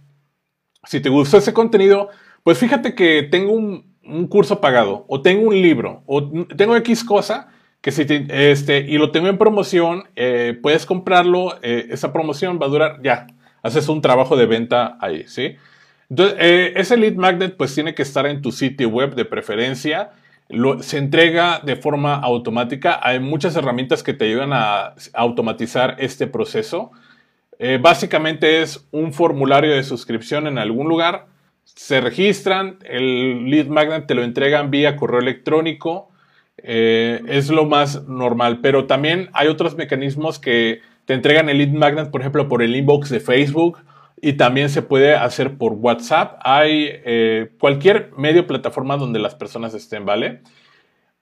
Si 0.84 1.00
te 1.00 1.10
gustó 1.10 1.38
ese 1.38 1.54
contenido, 1.54 2.10
pues 2.44 2.58
fíjate 2.58 2.96
que 2.96 3.24
tengo 3.24 3.54
un, 3.54 3.88
curso 4.28 4.60
pagado, 4.60 5.06
o 5.08 5.22
tengo 5.22 5.48
un 5.48 5.62
libro, 5.62 6.02
o 6.08 6.28
tengo 6.58 6.76
X 6.78 7.04
cosa, 7.04 7.50
que 7.80 7.92
si 7.92 8.06
este, 8.30 8.80
y 8.80 8.98
lo 8.98 9.12
tengo 9.12 9.28
en 9.28 9.38
promoción, 9.38 10.06
eh, 10.16 10.58
puedes 10.62 10.88
comprarlo, 10.88 11.60
eh, 11.62 11.88
esa 11.92 12.12
promoción 12.12 12.60
va 12.60 12.66
a 12.66 12.70
durar, 12.70 13.02
ya, 13.04 13.28
haces 13.62 13.88
un 13.88 14.02
trabajo 14.02 14.36
de 14.36 14.48
venta 14.48 14.98
ahí, 15.00 15.26
¿sí? 15.28 15.58
Entonces, 16.10 16.38
eh, 16.40 16.74
ese 16.76 16.98
lead 16.98 17.16
magnet 17.16 17.56
pues 17.56 17.74
tiene 17.76 17.94
que 17.94 18.02
estar 18.02 18.26
en 18.26 18.42
tu 18.42 18.52
sitio 18.52 18.90
web 18.90 19.16
de 19.16 19.26
preferencia. 19.26 20.12
se 20.82 20.98
entrega 20.98 21.60
de 21.60 21.76
forma 21.76 22.16
automática. 22.16 23.00
Hay 23.04 23.20
muchas 23.20 23.56
herramientas 23.56 24.02
que 24.02 24.16
te 24.16 24.26
ayudan 24.26 24.52
a, 24.52 24.96
automatizar 25.14 25.96
este 26.00 26.26
proceso. 26.26 26.92
Eh, 27.60 27.78
básicamente 27.80 28.62
es 28.62 28.88
un 28.92 29.14
formulario 29.14 29.76
de 29.76 29.84
suscripción 29.84 30.48
en 30.48 30.58
algún 30.58 30.88
lugar. 30.88 31.28
Se 31.66 32.00
registran, 32.00 32.80
el 32.86 33.50
lead 33.50 33.68
magnet 33.68 34.08
te 34.08 34.16
lo 34.16 34.24
entregan 34.24 34.72
vía 34.72 34.96
correo 34.96 35.20
electrónico. 35.20 36.10
Eh, 36.58 37.22
es 37.28 37.50
lo 37.50 37.66
más 37.66 38.08
normal, 38.08 38.60
pero 38.62 38.86
también 38.86 39.30
hay 39.34 39.48
otros 39.48 39.76
mecanismos 39.76 40.40
que 40.40 40.82
te 41.06 41.14
entregan 41.14 41.50
el 41.50 41.58
lead 41.58 41.70
magnet, 41.70 42.12
por 42.12 42.22
ejemplo, 42.22 42.48
por 42.48 42.64
el 42.64 42.76
inbox 42.76 43.10
de 43.10 43.20
Facebook 43.20 43.80
y 44.22 44.34
también 44.34 44.70
se 44.70 44.82
puede 44.82 45.16
hacer 45.16 45.58
por 45.58 45.74
WhatsApp. 45.74 46.40
Hay 46.44 46.90
eh, 46.90 47.52
cualquier 47.60 48.12
medio 48.18 48.48
plataforma 48.48 48.98
donde 48.98 49.20
las 49.20 49.36
personas 49.36 49.74
estén, 49.74 50.06
¿vale? 50.06 50.42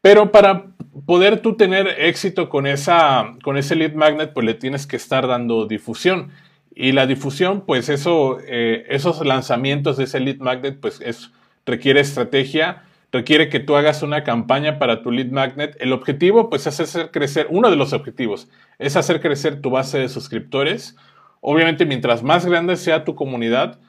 Pero 0.02 0.32
para 0.32 0.67
poder 1.06 1.42
tú 1.42 1.56
tener 1.56 1.88
éxito 2.00 2.50
con, 2.50 2.68
esa, 2.68 3.36
con 3.44 3.58
ese 3.58 3.76
lead 3.76 3.94
magnet, 3.94 4.34
pues 4.34 4.46
le 4.46 4.54
tienes 4.54 4.88
que 4.88 4.96
estar 4.96 5.28
dando 5.28 5.68
difusión. 5.68 6.32
Y 6.74 6.92
la 6.92 7.08
difusión, 7.08 7.66
pues 7.66 7.90
eso, 7.90 8.38
eh, 8.46 8.86
esos 8.90 9.26
lanzamientos 9.26 9.98
de 9.98 10.04
ese 10.06 10.20
lead 10.20 10.38
magnet, 10.38 10.80
pues 10.80 11.02
es, 11.02 11.32
requiere 11.66 12.00
estrategia, 12.02 12.84
requiere 13.12 13.50
que 13.50 13.60
tú 13.60 13.76
hagas 13.76 14.04
una 14.04 14.24
campaña 14.24 14.80
para 14.80 15.02
tu 15.02 15.12
lead 15.12 15.32
magnet. 15.32 15.76
El 15.80 15.94
objetivo, 15.94 16.50
pues 16.50 16.68
es 16.68 16.80
hacer 16.80 17.12
crecer, 17.12 17.48
uno 17.50 17.70
de 17.70 17.76
los 17.76 17.94
objetivos, 17.94 18.50
es 18.78 18.96
hacer 18.96 19.22
crecer 19.22 19.62
tu 19.62 19.72
base 19.72 19.98
de 19.98 20.10
suscriptores 20.10 20.96
Obviamente, 21.42 21.86
mientras 21.86 22.24
más 22.24 22.46
grande 22.46 22.76
sea 22.76 23.04
tu 23.04 23.16
comunidad, 23.16 23.80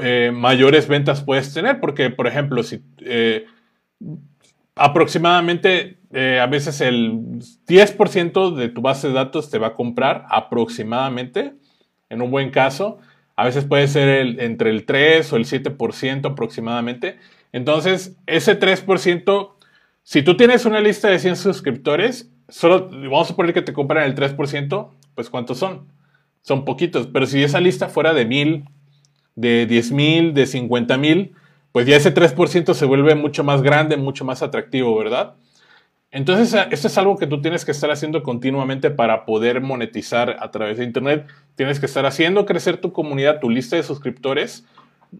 eh, 0.00 0.30
mayores 0.32 0.88
ventas 0.88 1.22
puedes 1.22 1.52
tener, 1.52 1.80
porque, 1.80 2.10
por 2.10 2.26
ejemplo, 2.26 2.62
si 2.62 2.82
eh, 3.00 3.46
aproximadamente 4.76 5.98
eh, 6.12 6.38
a 6.40 6.46
veces 6.46 6.80
el 6.80 7.40
10% 7.66 8.54
de 8.54 8.68
tu 8.68 8.80
base 8.80 9.08
de 9.08 9.14
datos 9.14 9.50
te 9.50 9.58
va 9.58 9.68
a 9.68 9.74
comprar, 9.74 10.26
aproximadamente, 10.30 11.54
en 12.08 12.22
un 12.22 12.30
buen 12.30 12.50
caso, 12.50 12.98
a 13.34 13.44
veces 13.44 13.64
puede 13.64 13.88
ser 13.88 14.40
entre 14.40 14.70
el 14.70 14.86
3 14.86 15.32
o 15.32 15.36
el 15.36 15.44
7% 15.44 16.30
aproximadamente. 16.30 17.18
Entonces, 17.52 18.16
ese 18.26 18.58
3%, 18.58 19.52
si 20.04 20.22
tú 20.22 20.36
tienes 20.36 20.64
una 20.64 20.80
lista 20.80 21.08
de 21.08 21.18
100 21.18 21.36
suscriptores, 21.36 22.30
solo 22.48 22.88
vamos 22.88 23.30
a 23.30 23.36
poner 23.36 23.52
que 23.52 23.62
te 23.62 23.72
compran 23.72 24.04
el 24.04 24.14
3%, 24.14 24.90
pues 25.14 25.28
¿cuántos 25.28 25.58
son? 25.58 25.96
son 26.46 26.64
poquitos, 26.64 27.08
pero 27.08 27.26
si 27.26 27.42
esa 27.42 27.58
lista 27.58 27.88
fuera 27.88 28.14
de 28.14 28.24
mil, 28.24 28.66
de 29.34 29.66
diez 29.66 29.90
mil, 29.90 30.32
de 30.32 30.46
cincuenta 30.46 30.96
mil, 30.96 31.34
pues 31.76 31.86
ya 31.86 31.94
ese 31.94 32.14
3% 32.14 32.72
se 32.72 32.86
vuelve 32.86 33.14
mucho 33.14 33.44
más 33.44 33.60
grande, 33.60 33.98
mucho 33.98 34.24
más 34.24 34.42
atractivo, 34.42 34.96
¿verdad? 34.96 35.34
Entonces, 36.10 36.58
esto 36.70 36.86
es 36.86 36.96
algo 36.96 37.18
que 37.18 37.26
tú 37.26 37.42
tienes 37.42 37.66
que 37.66 37.72
estar 37.72 37.90
haciendo 37.90 38.22
continuamente 38.22 38.90
para 38.90 39.26
poder 39.26 39.60
monetizar 39.60 40.38
a 40.40 40.50
través 40.50 40.78
de 40.78 40.84
Internet. 40.84 41.26
Tienes 41.54 41.78
que 41.78 41.84
estar 41.84 42.06
haciendo 42.06 42.46
crecer 42.46 42.78
tu 42.78 42.94
comunidad, 42.94 43.40
tu 43.40 43.50
lista 43.50 43.76
de 43.76 43.82
suscriptores. 43.82 44.64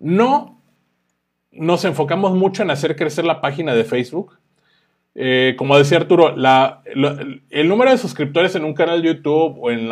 No 0.00 0.58
nos 1.52 1.84
enfocamos 1.84 2.34
mucho 2.34 2.62
en 2.62 2.70
hacer 2.70 2.96
crecer 2.96 3.26
la 3.26 3.42
página 3.42 3.74
de 3.74 3.84
Facebook. 3.84 4.38
Eh, 5.14 5.56
como 5.58 5.76
decía 5.76 5.98
Arturo, 5.98 6.36
el 7.50 7.68
número 7.68 7.90
de 7.90 7.98
suscriptores 7.98 8.54
en 8.54 8.64
un 8.64 8.72
canal 8.72 9.02
de 9.02 9.08
YouTube 9.08 9.58
o 9.60 9.70
en, 9.70 9.90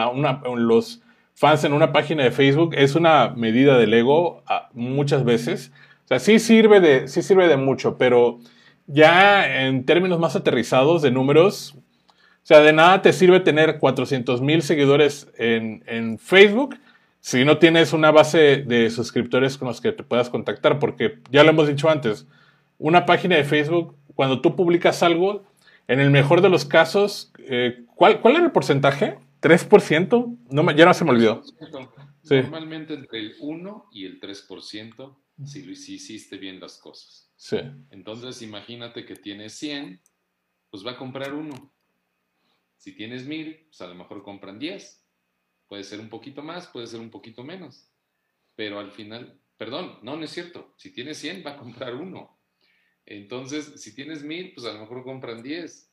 los 0.67 1.03
fans 1.35 1.63
en 1.65 1.75
una 1.75 1.93
página 1.93 2.25
de 2.25 2.31
Facebook 2.31 2.75
es 2.75 2.95
una 2.95 3.35
medida 3.37 3.77
del 3.77 3.93
ego 3.93 4.43
muchas 4.73 5.27
veces. 5.27 5.71
O 6.05 6.09
sea, 6.09 6.19
sí 6.19 6.39
sirve 6.39 6.81
de, 6.81 7.09
sí 7.09 7.23
sirve 7.23 7.49
de 7.49 7.57
mucho, 7.57 7.97
pero 7.97 8.39
ya 8.87 9.63
en 9.67 9.87
términos 9.87 10.19
más 10.19 10.37
aterrizados 10.37 11.01
de 11.03 11.11
números, 11.11 11.75
o 11.77 12.47
sea, 12.47 12.61
de 12.61 12.75
nada 12.75 13.01
te 13.01 13.15
sirve 13.15 13.41
tener 13.41 13.79
400 13.79 14.43
mil 14.43 14.61
seguidores 14.61 15.33
en, 15.39 16.19
Facebook 16.19 16.79
si 17.21 17.43
no 17.47 17.57
tienes 17.57 17.95
una 17.95 18.11
base 18.11 18.59
de 18.59 18.91
suscriptores 18.91 19.57
con 19.57 19.69
los 19.69 19.81
que 19.81 19.93
te 19.93 20.03
puedas 20.03 20.29
contactar, 20.29 20.79
porque 20.79 21.21
ya 21.31 21.43
lo 21.43 21.51
hemos 21.51 21.69
dicho 21.69 21.89
antes, 21.89 22.27
una 22.77 23.07
página 23.07 23.37
de 23.37 23.45
Facebook, 23.45 23.97
cuando 24.15 24.43
tú 24.43 24.57
publicas 24.57 25.03
algo, 25.03 25.45
en 25.89 26.01
el 26.01 26.11
mejor 26.11 26.43
de 26.43 26.51
los 26.51 26.67
casos, 26.67 27.33
eh, 27.39 27.85
¿cuál, 27.95 28.21
¿cuál 28.21 28.37
era 28.37 28.45
el 28.45 28.53
porcentaje? 28.53 29.17
¿3%? 29.41 30.37
No, 30.51 30.71
ya 30.73 30.85
no 30.85 30.93
se 30.93 31.05
me 31.07 31.13
olvidó. 31.13 31.43
Normalmente 32.31 32.93
entre 32.93 33.21
el 33.21 33.35
1 33.41 33.87
y 33.91 34.05
el 34.05 34.21
3% 34.21 35.17
si, 35.45 35.75
si 35.75 35.95
hiciste 35.95 36.37
bien 36.37 36.61
las 36.61 36.79
cosas. 36.79 37.31
Sí. 37.37 37.59
Entonces, 37.91 38.41
imagínate 38.43 39.05
que 39.05 39.17
tienes 39.17 39.55
100, 39.55 40.01
pues 40.71 40.87
va 40.87 40.93
a 40.93 40.97
comprar 40.97 41.35
uno. 41.35 41.73
Si 42.77 42.93
tienes 42.93 43.27
1000, 43.27 43.67
pues 43.67 43.81
a 43.81 43.87
lo 43.87 43.95
mejor 43.95 44.23
compran 44.23 44.59
10. 44.59 45.05
Puede 45.69 45.85
ser 45.85 46.01
un 46.01 46.09
poquito 46.09 46.43
más, 46.43 46.69
puede 46.69 46.87
ser 46.87 47.01
un 47.01 47.11
poquito 47.11 47.43
menos. 47.43 47.89
Pero 48.55 48.79
al 48.79 48.93
final, 48.93 49.41
perdón, 49.57 49.99
no, 50.03 50.17
no 50.17 50.25
es 50.25 50.31
cierto. 50.31 50.75
Si 50.77 50.93
tienes 50.93 51.19
100, 51.19 51.45
va 51.45 51.53
a 51.53 51.57
comprar 51.57 51.95
uno. 51.95 52.39
Entonces, 53.07 53.81
si 53.81 53.95
tienes 53.95 54.23
1000, 54.23 54.55
pues 54.55 54.67
a 54.67 54.73
lo 54.73 54.81
mejor 54.81 55.03
compran 55.05 55.43
10. 55.43 55.91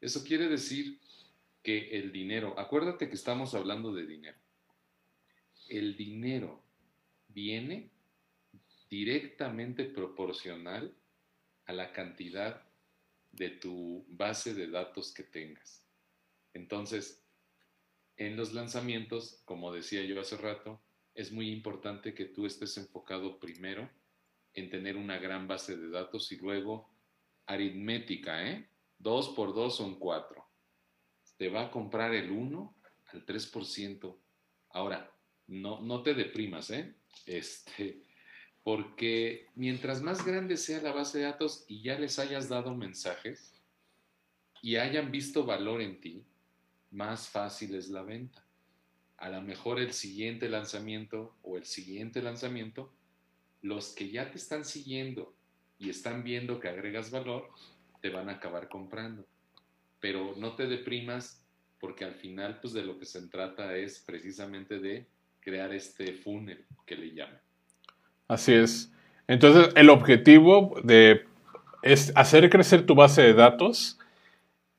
Eso 0.00 0.24
quiere 0.24 0.48
decir 0.48 1.00
que 1.62 1.98
el 1.98 2.12
dinero, 2.12 2.58
acuérdate 2.58 3.08
que 3.08 3.14
estamos 3.14 3.54
hablando 3.54 3.92
de 3.92 4.06
dinero. 4.06 4.38
El 5.68 5.96
dinero 5.96 6.62
viene 7.28 7.93
directamente 8.94 9.84
proporcional 9.84 10.94
a 11.66 11.72
la 11.72 11.92
cantidad 11.92 12.62
de 13.32 13.50
tu 13.50 14.06
base 14.08 14.54
de 14.54 14.68
datos 14.68 15.12
que 15.12 15.24
tengas. 15.24 15.84
Entonces, 16.52 17.26
en 18.16 18.36
los 18.36 18.52
lanzamientos, 18.52 19.42
como 19.46 19.72
decía 19.72 20.04
yo 20.04 20.20
hace 20.20 20.36
rato, 20.36 20.80
es 21.12 21.32
muy 21.32 21.50
importante 21.50 22.14
que 22.14 22.26
tú 22.26 22.46
estés 22.46 22.76
enfocado 22.76 23.40
primero 23.40 23.90
en 24.52 24.70
tener 24.70 24.96
una 24.96 25.18
gran 25.18 25.48
base 25.48 25.76
de 25.76 25.88
datos 25.88 26.30
y 26.30 26.36
luego 26.36 26.88
aritmética, 27.46 28.48
¿eh? 28.48 28.68
Dos 28.96 29.30
por 29.30 29.54
dos 29.54 29.76
son 29.76 29.98
cuatro. 29.98 30.46
Te 31.36 31.48
va 31.48 31.62
a 31.62 31.70
comprar 31.72 32.14
el 32.14 32.30
1 32.30 32.76
al 33.06 33.26
3%. 33.26 34.16
Ahora, 34.70 35.12
no, 35.48 35.80
no 35.80 36.00
te 36.04 36.14
deprimas, 36.14 36.70
¿eh? 36.70 36.94
Este, 37.26 38.04
porque 38.64 39.46
mientras 39.54 40.00
más 40.00 40.24
grande 40.24 40.56
sea 40.56 40.80
la 40.80 40.92
base 40.92 41.18
de 41.18 41.24
datos 41.24 41.66
y 41.68 41.82
ya 41.82 41.98
les 41.98 42.18
hayas 42.18 42.48
dado 42.48 42.74
mensajes 42.74 43.54
y 44.62 44.76
hayan 44.76 45.12
visto 45.12 45.44
valor 45.44 45.82
en 45.82 46.00
ti, 46.00 46.24
más 46.90 47.28
fácil 47.28 47.74
es 47.74 47.90
la 47.90 48.02
venta. 48.02 48.42
A 49.18 49.28
lo 49.28 49.42
mejor 49.42 49.78
el 49.78 49.92
siguiente 49.92 50.48
lanzamiento 50.48 51.36
o 51.42 51.58
el 51.58 51.66
siguiente 51.66 52.22
lanzamiento, 52.22 52.90
los 53.60 53.90
que 53.90 54.08
ya 54.08 54.30
te 54.30 54.38
están 54.38 54.64
siguiendo 54.64 55.34
y 55.78 55.90
están 55.90 56.24
viendo 56.24 56.58
que 56.58 56.68
agregas 56.68 57.10
valor, 57.10 57.50
te 58.00 58.08
van 58.08 58.30
a 58.30 58.32
acabar 58.32 58.70
comprando. 58.70 59.26
Pero 60.00 60.34
no 60.38 60.56
te 60.56 60.66
deprimas 60.66 61.44
porque 61.78 62.06
al 62.06 62.14
final 62.14 62.60
pues 62.60 62.72
de 62.72 62.82
lo 62.82 62.98
que 62.98 63.04
se 63.04 63.28
trata 63.28 63.76
es 63.76 64.00
precisamente 64.00 64.78
de 64.78 65.06
crear 65.40 65.74
este 65.74 66.14
funnel 66.14 66.64
que 66.86 66.96
le 66.96 67.14
llaman. 67.14 67.43
Así 68.28 68.52
es. 68.52 68.92
Entonces, 69.28 69.70
el 69.76 69.90
objetivo 69.90 70.76
de, 70.82 71.24
es 71.82 72.12
hacer 72.14 72.48
crecer 72.50 72.86
tu 72.86 72.94
base 72.94 73.22
de 73.22 73.34
datos 73.34 73.98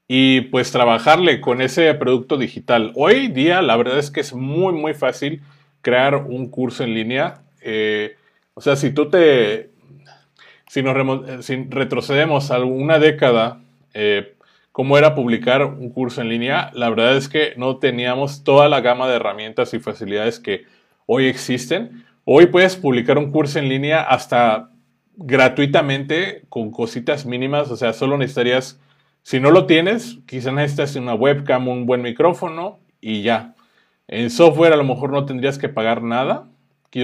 y 0.07 0.41
pues 0.41 0.71
trabajarle 0.71 1.41
con 1.41 1.61
ese 1.61 1.93
producto 1.95 2.37
digital. 2.37 2.91
Hoy 2.95 3.27
día, 3.27 3.61
la 3.61 3.75
verdad 3.77 3.97
es 3.97 4.11
que 4.11 4.21
es 4.21 4.33
muy, 4.33 4.73
muy 4.73 4.93
fácil 4.93 5.41
crear 5.81 6.15
un 6.15 6.49
curso 6.49 6.83
en 6.83 6.93
línea. 6.93 7.41
Eh, 7.61 8.15
o 8.53 8.61
sea, 8.61 8.75
si 8.75 8.91
tú 8.91 9.09
te, 9.09 9.69
si 10.67 10.83
nos 10.83 11.45
si 11.45 11.55
retrocedemos 11.69 12.51
a 12.51 12.63
una 12.63 12.99
década, 12.99 13.61
eh, 13.93 14.35
cómo 14.71 14.97
era 14.97 15.15
publicar 15.15 15.63
un 15.63 15.89
curso 15.89 16.21
en 16.21 16.29
línea, 16.29 16.71
la 16.73 16.89
verdad 16.89 17.15
es 17.15 17.29
que 17.29 17.53
no 17.57 17.77
teníamos 17.77 18.43
toda 18.43 18.67
la 18.67 18.81
gama 18.81 19.07
de 19.07 19.15
herramientas 19.15 19.73
y 19.73 19.79
facilidades 19.79 20.39
que 20.39 20.65
hoy 21.05 21.27
existen. 21.27 22.05
Hoy 22.27 22.47
puedes 22.47 22.75
publicar 22.75 23.19
un 23.19 23.29
curso 23.29 23.59
en 23.59 23.69
línea 23.69 24.01
hasta 24.01 24.71
gratuitamente 25.15 26.43
con 26.49 26.71
cositas 26.71 27.27
mínimas, 27.27 27.69
o 27.69 27.75
sea, 27.75 27.93
solo 27.93 28.17
necesitarías, 28.17 28.81
si 29.21 29.39
no 29.39 29.51
lo 29.51 29.67
tienes, 29.67 30.17
quizás 30.25 30.51
necesitas 30.51 30.95
una 30.95 31.13
webcam, 31.13 31.67
un 31.67 31.85
buen 31.85 32.01
micrófono 32.01 32.79
y 32.99 33.21
ya. 33.21 33.53
En 34.07 34.31
software 34.31 34.73
a 34.73 34.77
lo 34.77 34.83
mejor 34.83 35.11
no 35.11 35.25
tendrías 35.25 35.59
que 35.59 35.69
pagar 35.69 36.01
nada, 36.01 36.47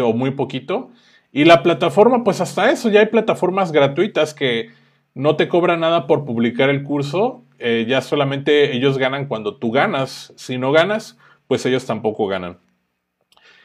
o 0.02 0.14
muy 0.14 0.32
poquito. 0.32 0.90
Y 1.32 1.46
la 1.46 1.62
plataforma, 1.62 2.24
pues 2.24 2.42
hasta 2.42 2.72
eso, 2.72 2.90
ya 2.90 3.02
hay 3.02 3.06
plataformas 3.06 3.72
gratuitas 3.72 4.34
que 4.34 4.72
no 5.14 5.36
te 5.36 5.48
cobran 5.48 5.82
nada 5.82 6.08
por 6.08 6.26
publicar 6.26 6.72
el 6.72 6.82
curso, 6.82 7.44
eh, 7.60 7.86
ya 7.88 8.02
solamente 8.02 8.76
ellos 8.76 8.98
ganan 8.98 9.28
cuando 9.28 9.58
tú 9.58 9.72
ganas. 9.72 10.34
Si 10.36 10.58
no 10.58 10.72
ganas, 10.72 11.20
pues 11.48 11.64
ellos 11.68 11.86
tampoco 11.86 12.26
ganan. 12.26 12.58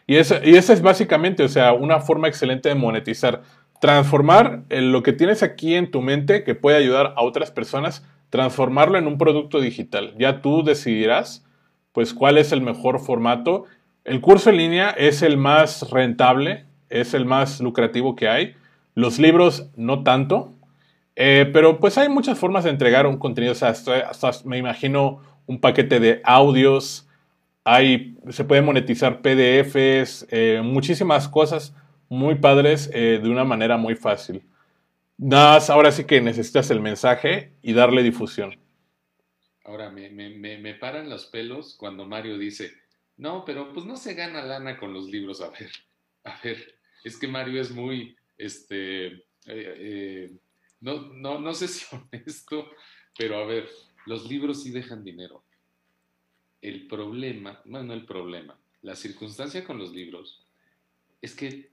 Y 0.06 0.16
esa, 0.16 0.44
y 0.44 0.54
esa 0.56 0.72
es 0.72 0.82
básicamente, 0.82 1.42
o 1.42 1.48
sea, 1.48 1.72
una 1.72 2.00
forma 2.00 2.28
excelente 2.28 2.68
de 2.68 2.74
monetizar. 2.74 3.42
Transformar 3.80 4.62
lo 4.70 5.02
que 5.02 5.12
tienes 5.12 5.42
aquí 5.42 5.74
en 5.74 5.90
tu 5.90 6.00
mente 6.00 6.44
que 6.44 6.54
puede 6.54 6.78
ayudar 6.78 7.14
a 7.16 7.22
otras 7.22 7.50
personas, 7.50 8.04
transformarlo 8.30 8.98
en 8.98 9.06
un 9.06 9.18
producto 9.18 9.60
digital. 9.60 10.14
Ya 10.18 10.40
tú 10.40 10.62
decidirás, 10.62 11.44
pues, 11.92 12.14
cuál 12.14 12.38
es 12.38 12.52
el 12.52 12.60
mejor 12.60 13.00
formato. 13.00 13.64
El 14.04 14.20
curso 14.20 14.50
en 14.50 14.58
línea 14.58 14.90
es 14.90 15.22
el 15.22 15.36
más 15.36 15.90
rentable, 15.90 16.66
es 16.88 17.14
el 17.14 17.24
más 17.24 17.60
lucrativo 17.60 18.14
que 18.14 18.28
hay. 18.28 18.54
Los 18.94 19.18
libros 19.18 19.70
no 19.76 20.04
tanto, 20.04 20.52
eh, 21.16 21.50
pero 21.52 21.80
pues 21.80 21.98
hay 21.98 22.08
muchas 22.08 22.38
formas 22.38 22.64
de 22.64 22.70
entregar 22.70 23.06
un 23.06 23.18
contenido. 23.18 23.52
O 23.52 23.56
sea, 23.56 23.70
hasta 23.70 24.30
me 24.44 24.58
imagino 24.58 25.20
un 25.46 25.60
paquete 25.60 25.98
de 25.98 26.20
audios, 26.24 27.05
se 28.30 28.44
puede 28.44 28.62
monetizar 28.62 29.22
PDFs, 29.22 30.26
eh, 30.30 30.60
muchísimas 30.62 31.28
cosas 31.28 31.74
muy 32.08 32.36
padres 32.36 32.88
eh, 32.94 33.18
de 33.20 33.28
una 33.28 33.44
manera 33.44 33.76
muy 33.76 33.96
fácil. 33.96 34.42
Nada 35.18 35.58
ahora 35.68 35.90
sí 35.90 36.04
que 36.04 36.20
necesitas 36.20 36.70
el 36.70 36.80
mensaje 36.80 37.54
y 37.62 37.72
darle 37.72 38.02
difusión. 38.02 38.56
Ahora, 39.64 39.90
me, 39.90 40.10
me, 40.10 40.74
paran 40.74 41.10
los 41.10 41.26
pelos 41.26 41.74
cuando 41.76 42.06
Mario 42.06 42.38
dice, 42.38 42.72
no, 43.16 43.44
pero 43.44 43.72
pues 43.72 43.84
no 43.84 43.96
se 43.96 44.14
gana 44.14 44.42
lana 44.42 44.78
con 44.78 44.92
los 44.92 45.08
libros. 45.08 45.40
A 45.40 45.50
ver, 45.50 45.70
a 46.22 46.38
ver, 46.44 46.76
es 47.02 47.18
que 47.18 47.26
Mario 47.26 47.60
es 47.60 47.72
muy, 47.72 48.14
este, 48.38 49.24
eh, 49.46 50.30
no, 50.80 51.12
no, 51.14 51.40
no 51.40 51.52
sé 51.52 51.66
si 51.66 51.84
honesto, 52.12 52.70
pero 53.18 53.38
a 53.38 53.46
ver, 53.46 53.68
los 54.04 54.28
libros 54.28 54.62
sí 54.62 54.70
dejan 54.70 55.02
dinero 55.02 55.45
el 56.68 56.88
problema, 56.88 57.60
bueno, 57.64 57.92
el 57.92 58.04
problema, 58.04 58.58
la 58.82 58.96
circunstancia 58.96 59.64
con 59.64 59.78
los 59.78 59.92
libros 59.92 60.42
es 61.22 61.32
que 61.34 61.70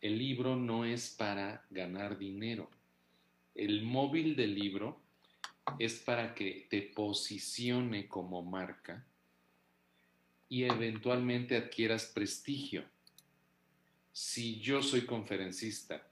el 0.00 0.18
libro 0.18 0.56
no 0.56 0.86
es 0.86 1.10
para 1.10 1.64
ganar 1.70 2.16
dinero. 2.16 2.70
El 3.54 3.82
móvil 3.82 4.34
del 4.34 4.54
libro 4.54 4.98
es 5.78 6.00
para 6.00 6.34
que 6.34 6.66
te 6.70 6.80
posicione 6.80 8.08
como 8.08 8.42
marca 8.42 9.04
y 10.48 10.64
eventualmente 10.64 11.56
adquieras 11.56 12.06
prestigio. 12.06 12.84
Si 14.12 14.58
yo 14.58 14.82
soy 14.82 15.02
conferencista 15.02 16.06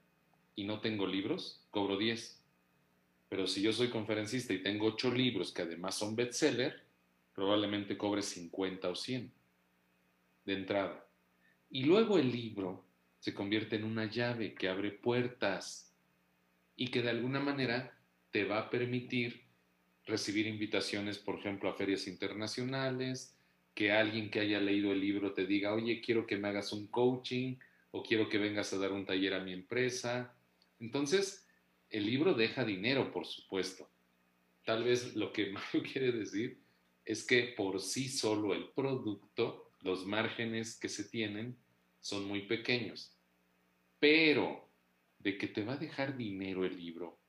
y 0.55 0.65
no 0.65 0.81
tengo 0.81 1.07
libros, 1.07 1.61
cobro 1.71 1.97
10. 1.97 2.39
Pero 3.29 3.47
si 3.47 3.63
yo 3.63 3.73
soy 3.73 3.89
conferencista 3.89 4.53
y 4.53 4.61
tengo 4.61 4.85
8 4.85 5.11
libros 5.11 5.51
que 5.51 5.63
además 5.63 5.95
son 5.95 6.15
bestseller, 6.15 6.83
probablemente 7.33 7.97
cobre 7.97 8.21
50 8.21 8.89
o 8.89 8.95
100 8.95 9.31
de 10.45 10.53
entrada. 10.53 11.07
Y 11.69 11.85
luego 11.85 12.17
el 12.17 12.31
libro 12.31 12.85
se 13.19 13.33
convierte 13.33 13.77
en 13.77 13.85
una 13.85 14.09
llave 14.09 14.53
que 14.53 14.69
abre 14.69 14.91
puertas 14.91 15.95
y 16.75 16.89
que 16.89 17.01
de 17.01 17.09
alguna 17.09 17.39
manera 17.39 17.97
te 18.31 18.43
va 18.43 18.59
a 18.59 18.69
permitir 18.69 19.43
recibir 20.05 20.47
invitaciones, 20.47 21.17
por 21.17 21.39
ejemplo, 21.39 21.69
a 21.69 21.75
ferias 21.75 22.07
internacionales, 22.07 23.37
que 23.73 23.91
alguien 23.91 24.29
que 24.29 24.41
haya 24.41 24.59
leído 24.59 24.91
el 24.91 24.99
libro 24.99 25.33
te 25.33 25.45
diga, 25.45 25.73
oye, 25.73 26.01
quiero 26.01 26.27
que 26.27 26.37
me 26.37 26.49
hagas 26.49 26.73
un 26.73 26.87
coaching 26.87 27.55
o 27.91 28.03
quiero 28.03 28.29
que 28.29 28.37
vengas 28.37 28.73
a 28.73 28.77
dar 28.77 28.91
un 28.91 29.05
taller 29.05 29.33
a 29.33 29.43
mi 29.43 29.53
empresa. 29.53 30.35
Entonces, 30.79 31.47
el 31.89 32.05
libro 32.05 32.33
deja 32.33 32.65
dinero, 32.65 33.11
por 33.11 33.25
supuesto. 33.25 33.89
Tal 34.65 34.83
vez 34.83 35.15
lo 35.15 35.31
que 35.31 35.51
Mario 35.53 35.83
quiere 35.83 36.11
decir 36.11 36.62
es 37.05 37.25
que 37.25 37.53
por 37.57 37.81
sí 37.81 38.09
solo 38.09 38.53
el 38.53 38.69
producto, 38.71 39.71
los 39.81 40.05
márgenes 40.05 40.79
que 40.79 40.89
se 40.89 41.03
tienen 41.05 41.57
son 41.99 42.25
muy 42.25 42.47
pequeños. 42.47 43.17
Pero 43.99 44.71
de 45.19 45.37
que 45.37 45.47
te 45.47 45.63
va 45.63 45.73
a 45.73 45.77
dejar 45.77 46.17
dinero 46.17 46.65
el 46.65 46.77
libro, 46.77 47.19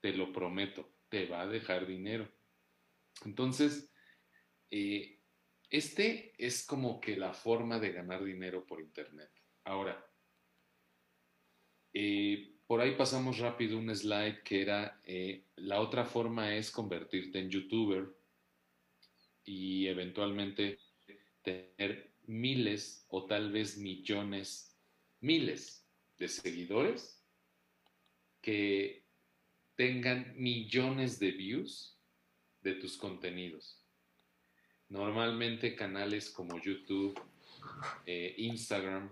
te 0.00 0.12
lo 0.12 0.32
prometo, 0.32 0.96
te 1.08 1.26
va 1.26 1.42
a 1.42 1.46
dejar 1.46 1.86
dinero. 1.86 2.30
Entonces, 3.24 3.90
eh, 4.70 5.20
este 5.70 6.34
es 6.38 6.66
como 6.66 7.00
que 7.00 7.16
la 7.16 7.32
forma 7.32 7.78
de 7.78 7.92
ganar 7.92 8.24
dinero 8.24 8.66
por 8.66 8.80
Internet. 8.80 9.30
Ahora, 9.64 10.06
eh, 11.92 12.56
por 12.66 12.80
ahí 12.80 12.96
pasamos 12.96 13.38
rápido 13.38 13.78
un 13.78 13.94
slide 13.94 14.42
que 14.42 14.62
era, 14.62 15.00
eh, 15.04 15.46
la 15.56 15.80
otra 15.80 16.04
forma 16.04 16.54
es 16.54 16.70
convertirte 16.70 17.38
en 17.38 17.50
youtuber 17.50 18.23
y 19.44 19.86
eventualmente 19.86 20.78
tener 21.42 22.12
miles 22.26 23.04
o 23.08 23.26
tal 23.26 23.52
vez 23.52 23.76
millones, 23.76 24.76
miles 25.20 25.86
de 26.18 26.28
seguidores 26.28 27.22
que 28.40 29.04
tengan 29.76 30.34
millones 30.36 31.18
de 31.18 31.32
views 31.32 31.98
de 32.62 32.74
tus 32.74 32.96
contenidos. 32.96 33.80
Normalmente 34.88 35.74
canales 35.74 36.30
como 36.30 36.60
YouTube, 36.60 37.18
eh, 38.06 38.34
Instagram, 38.38 39.10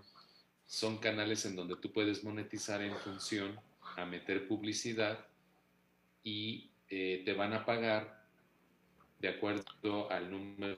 son 0.65 0.97
canales 0.97 1.45
en 1.45 1.55
donde 1.55 1.75
tú 1.75 1.91
puedes 1.91 2.23
monetizar 2.23 2.81
en 2.81 2.95
función 2.97 3.59
a 3.95 4.05
meter 4.05 4.47
publicidad 4.47 5.27
y 6.23 6.71
eh, 6.89 7.21
te 7.25 7.33
van 7.33 7.53
a 7.53 7.65
pagar 7.65 8.22
de 9.23 9.29
acuerdo 9.29 10.11
al 10.11 10.29
número 10.29 10.77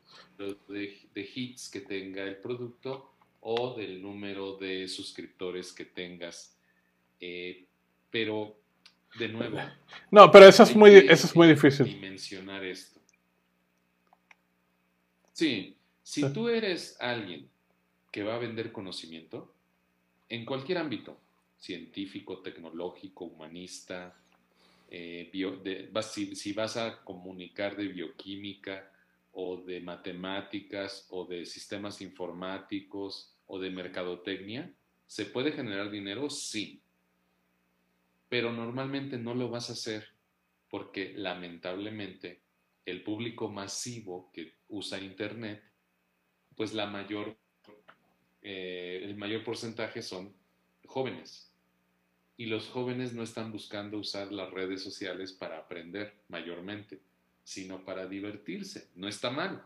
de, 0.68 1.32
hits 1.34 1.68
que 1.68 1.82
tenga 1.82 2.22
el 2.22 2.38
producto 2.38 3.12
o 3.42 3.74
del 3.74 4.00
número 4.00 4.56
de 4.58 4.88
suscriptores 4.88 5.74
que 5.74 5.86
tengas. 5.86 6.56
Eh, 7.20 7.66
pero, 8.12 8.56
de 9.18 9.30
nuevo. 9.30 9.58
No, 10.12 10.30
pero 10.32 10.46
eso 10.46 10.62
es 10.62 10.76
muy, 10.76 10.92
eso 10.92 11.26
es 11.26 11.36
muy 11.36 11.48
difícil. 11.48 12.00
mencionar 12.00 12.64
esto. 12.64 13.00
Sí, 15.34 15.76
si 16.04 16.32
tú 16.32 16.48
eres 16.48 16.98
alguien 17.02 17.50
que 18.12 18.22
va 18.22 18.36
a 18.36 18.38
vender 18.38 18.72
conocimiento, 18.72 19.56
en 20.30 20.46
cualquier 20.46 20.78
ámbito, 20.78 21.18
científico, 21.58 22.44
tecnológico, 22.44 23.26
humanista, 23.26 24.16
eh, 24.98 25.30
si, 26.36 26.54
vas 26.54 26.78
a 26.78 27.04
comunicar 27.04 27.76
de 27.76 27.90
bioquímica 27.90 28.90
o 29.34 29.58
de 29.58 29.82
matemáticas 29.82 31.06
o 31.10 31.26
de 31.26 31.46
sistemas 31.46 32.00
informáticos 32.00 33.36
o 33.46 33.60
de 33.60 33.72
mercadotecnia, 33.72 34.74
¿se 35.06 35.26
puede 35.26 35.52
generar 35.52 35.92
dinero? 35.92 36.30
Sí. 36.30 36.82
Pero 38.30 38.54
normalmente 38.54 39.18
no 39.18 39.34
lo 39.34 39.50
vas 39.50 39.70
a 39.70 39.74
hacer 39.74 40.08
porque 40.70 41.14
lamentablemente 41.14 42.42
el 42.86 43.04
público 43.04 43.50
masivo 43.50 44.32
que 44.32 44.54
usa 44.70 45.02
Internet, 45.02 45.62
pues 46.56 46.74
la 46.74 46.86
mayor, 46.86 47.38
eh, 48.42 49.02
el 49.04 49.18
mayor 49.18 49.44
porcentaje 49.44 50.02
son 50.02 50.34
jóvenes. 50.86 51.52
Y 52.38 52.48
los 52.48 52.68
jóvenes 52.68 53.14
no 53.14 53.24
están 53.24 53.52
buscando 53.52 53.98
usar 53.98 54.32
las 54.32 54.52
redes 54.52 54.82
sociales 54.82 55.32
para 55.32 55.58
aprender 55.58 56.14
mayormente, 56.28 57.00
sino 57.44 57.86
para 57.86 58.08
divertirse. 58.08 58.90
No 58.96 59.08
está 59.08 59.30
mal. 59.30 59.64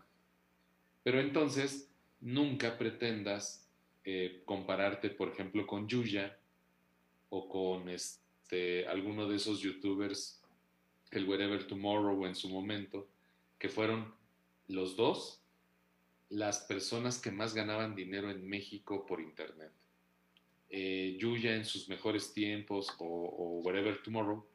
Pero 1.04 1.20
entonces, 1.20 1.90
nunca 2.22 2.78
pretendas 2.78 3.68
eh, 4.04 4.44
compararte, 4.46 5.10
por 5.10 5.30
ejemplo, 5.30 5.66
con 5.66 5.88
Yuya 5.88 6.38
o 7.30 7.50
con 7.50 7.90
este, 7.90 8.88
alguno 8.88 9.28
de 9.28 9.38
esos 9.38 9.62
youtubers, 9.62 10.42
el 11.12 11.28
Wherever 11.28 11.66
Tomorrow 11.66 12.26
en 12.26 12.36
su 12.36 12.50
momento, 12.50 13.08
que 13.58 13.70
fueron 13.70 14.14
los 14.68 14.96
dos 14.96 15.42
las 16.30 16.60
personas 16.60 17.20
que 17.20 17.32
más 17.32 17.56
ganaban 17.56 17.96
dinero 17.96 18.30
en 18.30 18.48
México 18.48 19.06
por 19.06 19.20
Internet 19.20 19.72
eh, 20.70 21.18
Yuya 21.20 21.56
en 21.56 21.66
sus 21.66 21.90
mejores 21.90 22.34
tiempos 22.34 22.94
o, 23.00 23.62
Whatever 23.64 24.02
Tomorrow, 24.02 24.46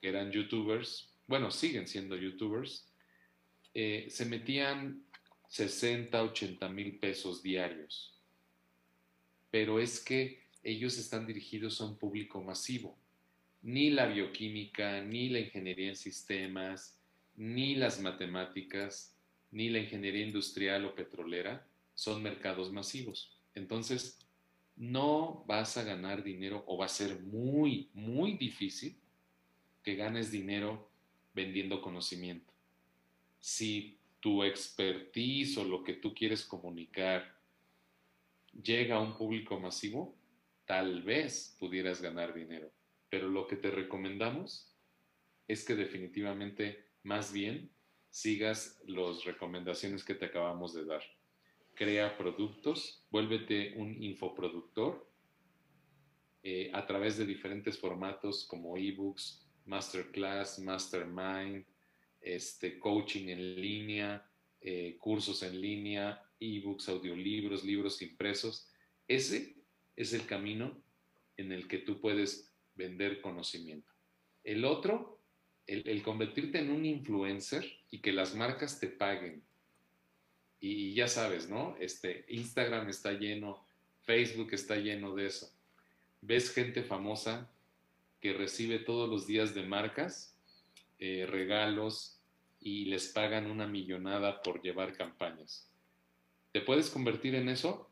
que 0.00 0.08
eran 0.08 0.30
youtubers, 0.30 1.10
bueno, 1.26 1.50
siguen 1.50 1.86
siendo 1.86 2.16
youtubers, 2.16 2.88
eh, 3.74 4.06
se 4.10 4.26
metían 4.26 5.04
60, 5.48 6.22
80 6.22 6.68
mil 6.68 6.98
pesos 6.98 7.42
diarios. 7.42 8.18
Pero 9.50 9.78
es 9.78 10.00
que 10.00 10.42
ellos 10.62 10.98
están 10.98 11.26
dirigidos 11.26 11.80
a 11.80 11.84
un 11.84 11.96
público 11.96 12.42
masivo. 12.42 12.98
Ni 13.62 13.90
la 13.90 14.06
bioquímica, 14.06 15.02
ni 15.02 15.28
la 15.28 15.40
ingeniería 15.40 15.88
en 15.88 15.96
sistemas, 15.96 16.98
ni 17.36 17.74
las 17.74 18.00
matemáticas, 18.00 19.16
ni 19.50 19.68
la 19.68 19.78
ingeniería 19.78 20.26
industrial 20.26 20.84
o 20.86 20.94
petrolera 20.94 21.66
son 21.94 22.22
mercados 22.22 22.72
masivos. 22.72 23.38
Entonces, 23.54 24.18
no 24.76 25.44
vas 25.46 25.76
a 25.76 25.84
ganar 25.84 26.22
dinero 26.22 26.64
o 26.66 26.76
va 26.76 26.86
a 26.86 26.88
ser 26.88 27.20
muy, 27.20 27.90
muy 27.94 28.32
difícil 28.34 28.96
que 29.82 29.96
ganes 29.96 30.30
dinero 30.30 30.88
vendiendo 31.34 31.80
conocimiento. 31.80 32.52
Si 33.40 33.98
tu 34.20 34.44
expertise 34.44 35.58
o 35.58 35.64
lo 35.64 35.82
que 35.82 35.94
tú 35.94 36.14
quieres 36.14 36.44
comunicar 36.44 37.36
llega 38.62 38.96
a 38.96 39.00
un 39.00 39.16
público 39.16 39.58
masivo, 39.58 40.14
tal 40.64 41.02
vez 41.02 41.56
pudieras 41.58 42.00
ganar 42.00 42.34
dinero. 42.34 42.70
Pero 43.08 43.28
lo 43.28 43.46
que 43.46 43.56
te 43.56 43.70
recomendamos 43.70 44.72
es 45.48 45.64
que 45.64 45.74
definitivamente 45.74 46.86
más 47.02 47.32
bien 47.32 47.70
sigas 48.10 48.80
las 48.86 49.24
recomendaciones 49.24 50.04
que 50.04 50.14
te 50.14 50.26
acabamos 50.26 50.74
de 50.74 50.84
dar 50.84 51.02
crea 51.74 52.16
productos, 52.16 53.04
vuélvete 53.10 53.74
un 53.76 54.02
infoproductor 54.02 55.08
eh, 56.42 56.70
a 56.72 56.86
través 56.86 57.16
de 57.16 57.26
diferentes 57.26 57.78
formatos 57.78 58.44
como 58.44 58.76
ebooks, 58.76 59.46
masterclass, 59.64 60.58
mastermind, 60.58 61.64
este, 62.20 62.78
coaching 62.78 63.28
en 63.28 63.60
línea, 63.60 64.28
eh, 64.60 64.96
cursos 64.98 65.42
en 65.42 65.60
línea, 65.60 66.22
ebooks, 66.40 66.88
audiolibros, 66.88 67.64
libros 67.64 68.02
impresos. 68.02 68.68
Ese 69.06 69.56
es 69.96 70.12
el 70.12 70.26
camino 70.26 70.82
en 71.36 71.52
el 71.52 71.68
que 71.68 71.78
tú 71.78 72.00
puedes 72.00 72.54
vender 72.74 73.20
conocimiento. 73.20 73.92
El 74.44 74.64
otro, 74.64 75.20
el 75.66 76.02
convertirte 76.02 76.58
en 76.58 76.70
un 76.70 76.84
influencer 76.84 77.64
y 77.88 78.00
que 78.00 78.12
las 78.12 78.34
marcas 78.34 78.80
te 78.80 78.88
paguen 78.88 79.44
y 80.64 80.94
ya 80.94 81.08
sabes, 81.08 81.48
¿no? 81.48 81.76
Este, 81.80 82.24
Instagram 82.28 82.88
está 82.88 83.12
lleno, 83.14 83.66
Facebook 84.02 84.50
está 84.52 84.76
lleno 84.76 85.12
de 85.12 85.26
eso. 85.26 85.52
Ves 86.20 86.54
gente 86.54 86.84
famosa 86.84 87.50
que 88.20 88.32
recibe 88.32 88.78
todos 88.78 89.10
los 89.10 89.26
días 89.26 89.56
de 89.56 89.64
marcas, 89.64 90.38
eh, 91.00 91.26
regalos 91.28 92.20
y 92.60 92.84
les 92.84 93.08
pagan 93.08 93.50
una 93.50 93.66
millonada 93.66 94.40
por 94.40 94.62
llevar 94.62 94.96
campañas. 94.96 95.68
¿Te 96.52 96.60
puedes 96.60 96.90
convertir 96.90 97.34
en 97.34 97.48
eso? 97.48 97.90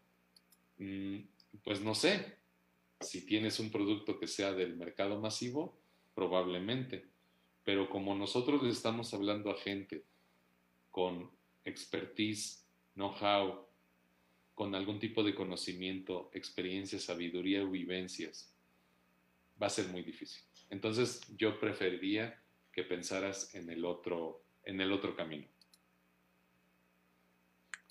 Mm, 0.79 1.23
pues 1.65 1.81
no 1.81 1.97
sé. 1.97 2.37
Si 3.01 3.27
tienes 3.27 3.59
un 3.59 3.73
producto 3.73 4.21
que 4.21 4.29
sea 4.29 4.53
del 4.53 4.77
mercado 4.77 5.21
masivo, 5.21 5.77
probablemente. 6.15 7.05
Pero 7.65 7.91
como 7.91 8.15
nosotros 8.15 8.63
le 8.63 8.71
estamos 8.71 9.13
hablando 9.13 9.51
a 9.51 9.59
gente 9.59 10.05
con 10.93 11.29
expertise, 11.65 12.60
know-how, 12.95 13.67
con 14.55 14.75
algún 14.75 14.99
tipo 14.99 15.23
de 15.23 15.35
conocimiento, 15.35 16.31
experiencia, 16.35 16.99
sabiduría 16.99 17.63
o 17.63 17.71
vivencias, 17.71 18.55
va 19.61 19.69
a 19.69 19.71
ser 19.71 19.89
muy 19.89 20.03
difícil. 20.03 20.43
Entonces 20.69 21.21
yo 21.37 21.59
preferiría 21.59 22.39
que 22.73 22.85
pensaras 22.85 23.55
en 23.55 23.71
el 23.71 23.85
otro, 23.85 24.43
en 24.65 24.81
el 24.81 24.93
otro 24.93 25.17
camino. 25.17 25.47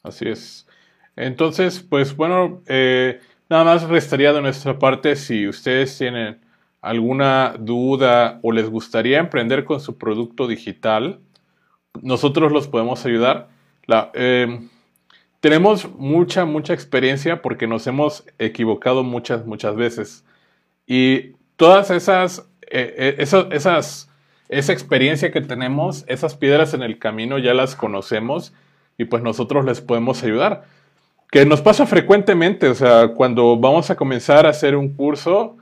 Así 0.04 0.30
es. 0.30 0.68
Entonces, 1.16 1.82
pues 1.82 2.16
bueno, 2.16 2.62
eh, 2.68 3.20
nada 3.50 3.64
más 3.66 3.90
restaría 3.90 4.32
de 4.32 4.42
nuestra 4.42 4.80
parte 4.80 5.16
si 5.16 5.48
ustedes 5.48 5.98
tienen 5.98 6.40
alguna 6.82 7.56
duda 7.60 8.40
o 8.42 8.52
les 8.52 8.70
gustaría 8.70 9.20
emprender 9.20 9.66
con 9.66 9.82
su 9.82 9.98
producto 9.98 10.48
digital, 10.48 11.20
nosotros 12.02 12.52
los 12.52 12.68
podemos 12.68 13.06
ayudar. 13.06 13.50
Eh, 14.14 14.70
tenemos 15.40 15.90
mucha, 15.96 16.46
mucha 16.46 16.74
experiencia 16.74 17.42
porque 17.42 17.68
nos 17.68 17.88
hemos 17.88 18.26
equivocado 18.40 19.04
muchas, 19.04 19.46
muchas 19.46 19.76
veces. 19.76 20.26
Y 20.86 21.34
todas 21.56 21.92
esas, 21.92 22.48
eh, 22.70 23.16
esas, 23.20 23.46
esas, 23.52 24.10
esa 24.50 24.74
experiencia 24.74 25.32
que 25.32 25.42
tenemos, 25.42 26.04
esas 26.08 26.36
piedras 26.36 26.74
en 26.74 26.84
el 26.84 27.00
camino 27.00 27.38
ya 27.38 27.54
las 27.54 27.76
conocemos 27.76 28.54
y 28.98 29.06
pues 29.06 29.24
nosotros 29.24 29.66
les 29.66 29.82
podemos 29.82 30.24
ayudar. 30.24 30.66
Que 31.32 31.46
nos 31.46 31.62
pasa 31.62 31.86
frecuentemente, 31.86 32.68
o 32.68 32.76
sea, 32.76 33.10
cuando 33.10 33.56
vamos 33.56 33.90
a 33.92 33.96
comenzar 33.96 34.46
a 34.46 34.50
hacer 34.50 34.76
un 34.76 34.96
curso, 34.96 35.58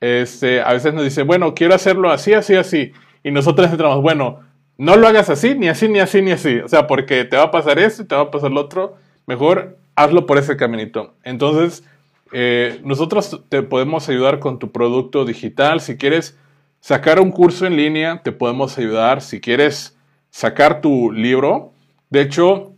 este, 0.00 0.60
a 0.60 0.72
veces 0.72 0.92
nos 0.92 1.04
dice, 1.04 1.22
bueno, 1.22 1.54
quiero 1.54 1.74
hacerlo 1.74 2.10
así, 2.10 2.34
así, 2.34 2.56
así. 2.56 2.92
Y 3.22 3.30
nosotros 3.30 3.70
entramos, 3.70 4.02
bueno, 4.02 4.40
no 4.76 4.96
lo 4.96 5.06
hagas 5.06 5.30
así, 5.30 5.54
ni 5.54 5.68
así, 5.68 5.88
ni 5.88 6.00
así, 6.00 6.20
ni 6.22 6.32
así. 6.32 6.58
O 6.58 6.68
sea, 6.68 6.88
porque 6.88 7.24
te 7.24 7.36
va 7.36 7.44
a 7.44 7.50
pasar 7.52 7.78
esto 7.78 8.02
y 8.02 8.06
te 8.06 8.16
va 8.16 8.22
a 8.22 8.30
pasar 8.32 8.50
lo 8.50 8.62
otro. 8.62 8.96
Mejor 9.26 9.78
hazlo 9.94 10.26
por 10.26 10.38
ese 10.38 10.56
caminito. 10.56 11.14
Entonces, 11.22 11.84
eh, 12.32 12.80
nosotros 12.84 13.42
te 13.48 13.62
podemos 13.62 14.08
ayudar 14.08 14.38
con 14.38 14.58
tu 14.58 14.72
producto 14.72 15.24
digital. 15.24 15.80
Si 15.80 15.96
quieres 15.96 16.38
sacar 16.80 17.20
un 17.20 17.30
curso 17.30 17.66
en 17.66 17.76
línea, 17.76 18.22
te 18.22 18.32
podemos 18.32 18.76
ayudar. 18.78 19.20
Si 19.20 19.40
quieres 19.40 19.96
sacar 20.30 20.80
tu 20.80 21.12
libro, 21.12 21.72
de 22.10 22.22
hecho, 22.22 22.72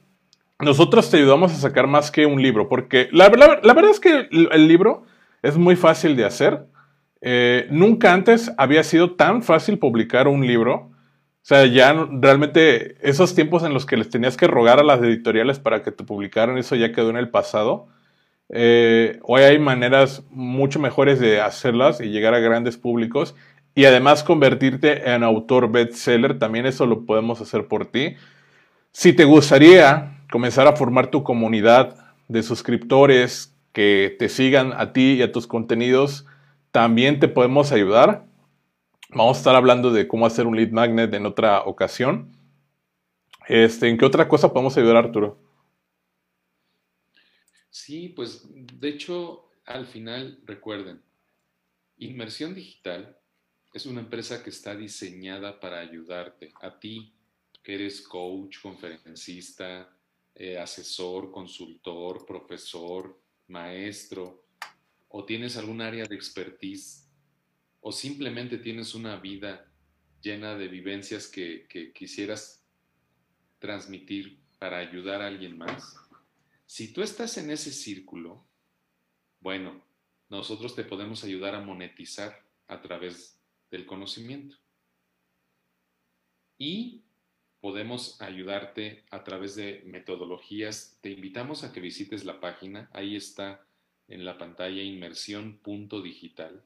nosotros 0.61 1.11
te 1.11 1.19
ayudamos 1.19 1.53
a 1.53 1.57
sacar 1.57 1.87
más 1.87 2.11
que 2.11 2.27
un 2.27 2.41
libro, 2.43 2.69
porque 2.69 3.09
la, 3.13 3.29
verdad 3.29 3.91
es 3.91 4.01
que 4.01 4.29
el, 4.31 4.69
libro 4.69 5.05
es 5.43 5.57
muy 5.57 5.77
fácil 5.77 6.17
de 6.17 6.25
hacer. 6.25 6.67
Eh, 7.21 7.67
nunca 7.71 8.13
antes 8.13 8.53
había 8.59 8.83
sido 8.83 9.13
tan 9.13 9.43
fácil 9.43 9.79
publicar 9.79 10.29
un 10.29 10.47
libro. 10.47 10.91
O 11.45 11.47
sea, 11.47 11.67
ya 11.67 11.93
realmente 12.11 12.97
esos 13.07 13.35
tiempos 13.35 13.65
en 13.65 13.75
los 13.75 13.85
que 13.85 13.99
les 13.99 14.09
tenías 14.09 14.35
que 14.35 14.47
rogar 14.47 14.81
a 14.81 14.83
las 14.83 15.03
editoriales 15.03 15.59
para 15.59 15.83
que 15.83 15.93
te 15.93 16.03
publicaran, 16.03 16.57
eso 16.57 16.75
ya 16.75 16.91
quedó 16.91 17.11
en 17.11 17.19
el 17.19 17.29
pasado. 17.29 17.87
Eh, 18.49 19.19
hoy 19.25 19.43
hay 19.43 19.59
maneras 19.59 20.23
mucho 20.31 20.79
mejores 20.79 21.21
de 21.21 21.43
hacerlas 21.43 22.01
y 22.01 22.05
llegar 22.05 22.33
a 22.33 22.39
grandes 22.39 22.79
públicos 22.79 23.35
y 23.75 23.85
además 23.85 24.25
convertirte 24.25 25.13
en 25.13 25.23
autor 25.23 25.71
bestseller, 25.71 26.39
también 26.39 26.65
eso 26.65 26.87
lo 26.87 27.05
podemos 27.05 27.43
hacer 27.43 27.69
por 27.69 27.85
ti. 27.85 28.17
Si 28.93 29.13
te 29.13 29.25
gustaría 29.25 30.23
comenzar 30.33 30.67
a 30.67 30.77
formar 30.77 31.09
tu 31.09 31.25
comunidad 31.25 32.15
de 32.27 32.43
suscriptores 32.43 33.55
que 33.75 34.17
te 34.19 34.31
sigan 34.31 34.73
a 34.73 34.95
ti 34.95 35.17
y 35.19 35.23
a 35.23 35.31
tus 35.31 35.47
contenidos, 35.47 36.25
también 36.71 37.21
te 37.21 37.29
podemos 37.29 37.71
ayudar. 37.71 38.25
Vamos 39.15 39.37
a 39.37 39.41
estar 39.41 39.55
hablando 39.55 39.93
de 39.93 40.09
cómo 40.09 40.27
hacer 40.27 40.45
un 40.45 40.57
lead 40.57 40.71
magnet 40.71 41.15
en 41.15 41.25
otra 41.25 41.63
ocasión. 41.63 42.37
Este, 43.47 43.89
¿En 43.89 43.97
qué 43.97 44.05
otra 44.05 44.27
cosa 44.27 44.53
podemos 44.53 44.77
ayudar, 44.77 44.97
Arturo? 44.97 45.39
Sí, 47.71 48.09
pues 48.09 48.43
de 48.51 48.89
hecho, 48.89 49.51
al 49.67 49.87
final, 49.87 50.41
recuerden, 50.45 51.01
Inmersión 51.99 52.57
Digital 52.57 53.17
es 53.73 53.87
una 53.87 54.01
empresa 54.01 54.43
que 54.43 54.51
está 54.51 54.75
diseñada 54.75 55.61
para 55.61 55.79
ayudarte 55.79 56.53
a 56.61 56.81
ti, 56.81 57.13
que 57.63 57.75
eres 57.77 58.01
coach, 58.03 58.61
conferencista, 58.61 59.97
eh, 60.35 60.59
asesor, 60.59 61.31
consultor, 61.31 62.27
profesor, 62.27 63.17
maestro, 63.47 64.43
o 65.09 65.25
tienes 65.25 65.57
algún 65.57 65.81
área 65.81 66.05
de 66.05 66.17
expertise 66.17 67.04
o 67.87 67.93
simplemente 67.93 68.57
tienes 68.57 68.95
una 68.95 69.17
vida 69.17 69.71
llena 70.23 70.57
de 70.57 70.69
vivencias 70.69 71.29
que, 71.29 71.67
quisieras 71.95 72.65
transmitir 73.59 74.41
para 74.59 74.79
ayudar 74.79 75.21
a 75.21 75.27
alguien 75.27 75.59
más, 75.59 75.95
si 76.65 76.95
tú 76.95 77.03
estás 77.03 77.37
en 77.37 77.51
ese 77.51 77.73
círculo, 77.73 78.43
bueno, 79.41 79.85
nosotros 80.31 80.75
te 80.75 80.85
podemos 80.85 81.25
ayudar 81.25 81.55
a 81.55 81.61
monetizar 81.61 82.43
a 82.69 82.81
través 82.81 83.39
del 83.71 83.85
conocimiento. 83.85 84.57
Y 86.57 87.03
podemos 87.61 88.19
ayudarte 88.23 89.05
a 89.11 89.25
través 89.25 89.57
de 89.57 89.83
metodologías. 89.85 90.97
Te 91.03 91.11
invitamos 91.11 91.65
a 91.65 91.73
que 91.73 91.81
visites 91.81 92.25
la 92.25 92.41
página. 92.41 92.89
Ahí 92.95 93.15
está 93.15 93.67
en 94.09 94.25
la 94.25 94.39
pantalla 94.39 94.83
inmersión.digital 94.83 96.65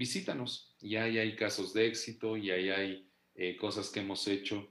visítanos. 0.00 0.74
Y 0.80 0.96
ahí 0.96 1.18
hay 1.18 1.36
casos 1.36 1.74
de 1.74 1.86
éxito 1.86 2.34
y 2.34 2.50
ahí 2.50 2.70
hay 2.70 3.12
eh, 3.34 3.54
cosas 3.58 3.90
que 3.90 4.00
hemos 4.00 4.26
hecho 4.26 4.66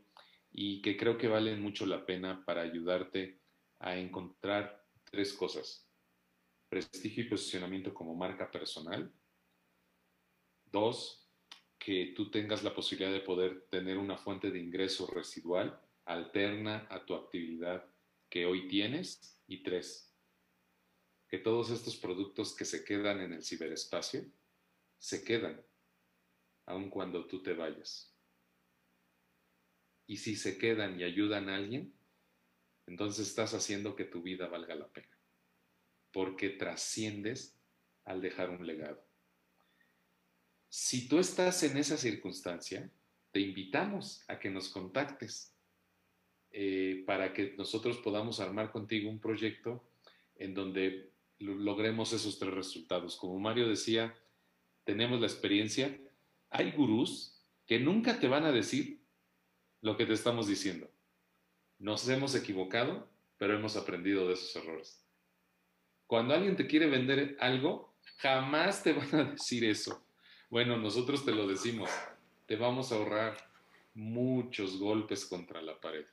y 0.52 0.82
que 0.82 0.98
creo 0.98 1.20
que 1.20 1.28
valen 1.28 1.62
mucho 1.62 1.86
la 1.86 2.04
pena 2.04 2.44
para 2.44 2.64
ayudarte 2.64 3.40
a 3.78 3.96
encontrar 3.96 4.84
tres 5.04 5.34
cosas. 5.34 5.88
Prestigio 6.68 7.24
y 7.24 7.30
posicionamiento 7.30 7.94
como 7.94 8.16
marca 8.16 8.50
personal. 8.50 9.14
Dos, 10.66 11.30
que 11.78 12.14
tú 12.16 12.32
tengas 12.32 12.64
la 12.64 12.74
posibilidad 12.74 13.12
de 13.12 13.22
poder 13.22 13.68
tener 13.70 14.00
una 14.00 14.18
fuente 14.18 14.50
de 14.50 14.60
ingreso 14.60 15.06
residual 15.06 15.80
alterna 16.06 16.88
a 16.90 17.06
tu 17.06 17.14
actividad 17.14 17.86
que 18.32 18.48
hoy 18.48 18.68
tienes. 18.68 19.40
Y 19.46 19.62
tres, 19.62 20.12
que 21.28 21.38
todos 21.38 21.70
estos 21.70 21.98
productos 21.98 22.56
que 22.56 22.66
se 22.66 22.84
quedan 22.84 23.22
en 23.22 23.34
el 23.34 23.44
ciberespacio 23.44 24.26
se 25.00 25.24
quedan, 25.24 25.62
aun 26.66 26.90
cuando 26.90 27.26
tú 27.26 27.42
te 27.42 27.54
vayas. 27.54 28.14
Y 30.06 30.18
si 30.18 30.36
se 30.36 30.58
quedan 30.58 31.00
y 31.00 31.04
ayudan 31.04 31.50
a 31.50 31.56
alguien, 31.56 31.94
entonces 32.86 33.28
estás 33.28 33.54
haciendo 33.54 33.96
que 33.96 34.06
tu 34.06 34.22
vida 34.22 34.48
valga 34.48 34.76
la 34.76 34.88
pena, 34.88 35.18
porque 36.12 36.50
trasciendes 36.50 37.56
al 38.06 38.22
dejar 38.22 38.50
un 38.50 38.66
legado. 38.66 39.04
Si 40.68 41.08
tú 41.08 41.20
estás 41.20 41.64
en 41.64 41.78
esa 41.78 41.98
circunstancia, 41.98 42.92
te 43.32 43.40
invitamos 43.40 44.24
a 44.28 44.40
que 44.40 44.50
nos 44.50 44.70
contactes 44.70 45.56
eh, 46.52 47.04
para 47.06 47.34
que 47.34 47.54
nosotros 47.58 47.98
podamos 48.00 48.40
armar 48.40 48.72
contigo 48.72 49.10
un 49.10 49.20
proyecto 49.20 49.88
en 50.36 50.54
donde 50.54 51.12
logremos 51.38 52.12
esos 52.14 52.40
tres 52.40 52.54
resultados. 52.54 53.16
Como 53.16 53.40
Mario 53.40 53.68
decía, 53.68 54.16
tenemos 54.90 55.22
la 55.22 55.28
experiencia, 55.28 55.96
hay 56.50 56.72
gurús 56.72 57.46
que 57.68 57.78
nunca 57.78 58.20
te 58.20 58.28
van 58.28 58.44
a 58.44 58.52
decir 58.52 59.00
lo 59.82 59.96
que 59.96 60.08
te 60.08 60.14
estamos 60.14 60.48
diciendo. 60.48 60.90
Nos 61.78 62.10
hemos 62.10 62.34
equivocado, 62.34 63.08
pero 63.38 63.56
hemos 63.56 63.76
aprendido 63.76 64.28
de 64.28 64.34
esos 64.34 64.56
errores. 64.56 65.06
Cuando 66.08 66.34
alguien 66.34 66.56
te 66.56 66.66
quiere 66.66 66.88
vender 66.88 67.38
algo, 67.40 67.94
jamás 68.18 68.82
te 68.82 68.94
van 68.94 69.14
a 69.14 69.24
decir 69.26 69.64
eso. 69.64 70.04
Bueno, 70.50 70.76
nosotros 70.76 71.24
te 71.24 71.34
lo 71.34 71.46
decimos, 71.46 71.92
te 72.48 72.56
vamos 72.56 72.92
a 72.92 72.96
ahorrar 72.96 73.38
muchos 73.94 74.80
golpes 74.80 75.24
contra 75.24 75.62
la 75.62 75.80
pared. 75.80 76.08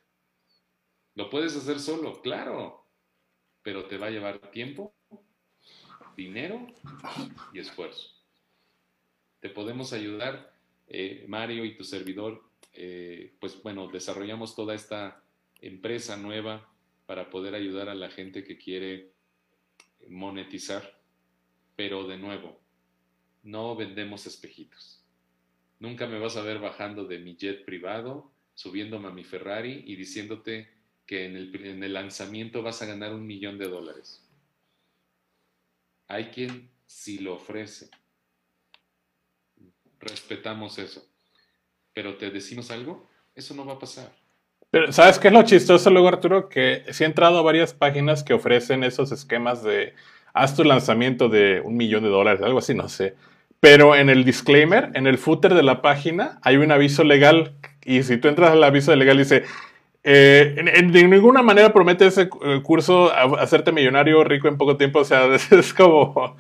Lo 1.15 1.31
puedes 1.31 1.57
hacer 1.57 1.81
solo, 1.81 2.21
claro, 2.21 2.85
pero 3.63 3.87
te 3.87 3.97
va 3.97 4.09
a 4.09 4.11
llevar 4.11 4.51
tiempo, 4.51 4.95
dinero 6.15 6.67
y 7.55 7.61
esfuerzo 7.61 8.16
te 9.47 9.53
podemos 9.53 9.93
ayudar, 9.93 10.53
eh, 10.89 11.25
Mario 11.29 11.65
y 11.65 11.77
tu 11.77 11.85
servidor, 11.85 12.43
eh, 12.73 13.33
pues 13.39 13.63
bueno, 13.63 13.87
desarrollamos 13.87 14.57
toda 14.57 14.75
esta 14.75 15.23
empresa 15.61 16.17
nueva 16.17 16.69
para 17.07 17.31
poder 17.31 17.55
ayudar 17.55 17.89
a 17.89 17.95
la 17.95 18.11
gente 18.11 18.43
que 18.43 18.59
quiere 18.59 19.13
monetizar, 20.09 20.99
pero 21.77 22.09
de 22.09 22.19
nuevo, 22.19 22.59
no 23.45 23.77
vendemos 23.77 24.27
espejitos. 24.27 25.01
Nunca 25.79 26.09
me 26.09 26.19
vas 26.19 26.37
a 26.37 26.43
ver 26.43 26.59
bajando 26.59 27.05
de 27.05 27.21
mi 27.21 27.37
jet 27.37 27.65
privado, 27.65 28.29
subiéndome 28.57 29.07
a 29.07 29.13
mi 29.13 29.23
Ferrari 29.23 29.85
y 29.87 29.95
diciéndote 29.95 30.69
que 31.07 31.25
en 31.25 31.37
el, 31.37 31.65
en 31.65 31.85
el 31.85 31.93
lanzamiento 31.93 32.65
vas 32.65 32.83
a 32.83 32.87
ganar 32.87 33.15
un 33.15 33.25
millón 33.25 33.59
de 33.59 33.69
dólares. 33.69 34.29
Hay 36.09 36.31
quien 36.31 36.69
sí 36.85 37.19
lo 37.21 37.35
ofrece, 37.35 37.91
respetamos 40.07 40.79
eso. 40.79 41.05
Pero 41.93 42.17
te 42.17 42.31
decimos 42.31 42.71
algo, 42.71 43.09
eso 43.35 43.55
no 43.55 43.65
va 43.65 43.75
a 43.75 43.79
pasar. 43.79 44.13
Pero, 44.71 44.93
¿sabes 44.93 45.19
qué 45.19 45.29
es 45.29 45.35
lo 45.35 45.43
chistoso 45.43 45.91
luego, 45.91 46.09
Arturo? 46.09 46.49
Que 46.49 46.85
sí 46.91 47.05
he 47.05 47.07
entrado 47.07 47.39
a 47.39 47.43
varias 47.43 47.73
páginas 47.73 48.25
que 48.25 48.35
ofrecen 48.35 48.85
esos 48.85 49.13
esquemas 49.13 49.63
de 49.63 49.95
haz 50.35 50.55
tu 50.55 50.65
lanzamiento 50.65 51.29
de 51.29 51.61
un 51.65 51.77
millón 51.77 52.03
de 52.03 52.11
dólares, 52.11 52.43
algo 52.43 52.59
así, 52.59 52.75
no 52.75 52.89
sé. 52.89 53.15
Pero 53.61 53.97
en 53.97 54.11
el 54.11 54.25
disclaimer, 54.25 54.91
en 54.95 55.07
el 55.07 55.19
footer 55.19 55.55
de 55.55 55.63
la 55.63 55.81
página, 55.81 56.39
hay 56.43 56.57
un 56.57 56.71
aviso 56.71 57.05
legal. 57.05 57.55
Y 57.85 58.03
si 58.03 58.19
tú 58.19 58.29
entras 58.29 58.51
al 58.51 58.63
aviso 58.63 58.95
legal, 58.95 59.17
dice: 59.17 59.45
eh, 60.09 60.55
de 60.93 61.09
ninguna 61.09 61.43
manera 61.43 61.73
promete 61.73 62.07
ese 62.07 62.29
eh, 62.45 62.61
curso 62.63 63.13
hacerte 63.13 63.73
millonario 63.73 64.23
rico 64.23 64.47
en 64.47 64.57
poco 64.57 64.77
tiempo. 64.77 65.01
O 65.01 65.05
sea, 65.05 65.27
es 65.51 65.75
como. 65.75 66.37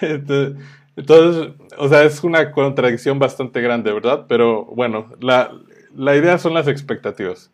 Entonces, 0.98 1.54
o 1.78 1.88
sea, 1.88 2.02
es 2.02 2.24
una 2.24 2.50
contradicción 2.50 3.20
bastante 3.20 3.60
grande, 3.60 3.92
¿verdad? 3.92 4.26
Pero 4.28 4.64
bueno, 4.64 5.12
la, 5.20 5.56
la 5.94 6.16
idea 6.16 6.38
son 6.38 6.54
las 6.54 6.66
expectativas. 6.66 7.52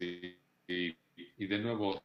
Y, 0.00 1.46
de 1.46 1.58
nuevo, 1.58 2.02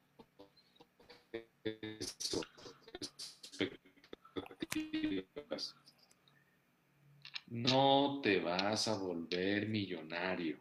no 7.48 8.20
te 8.22 8.42
vas 8.42 8.90
a 8.90 8.98
volver 8.98 9.70
millonario. 9.70 10.58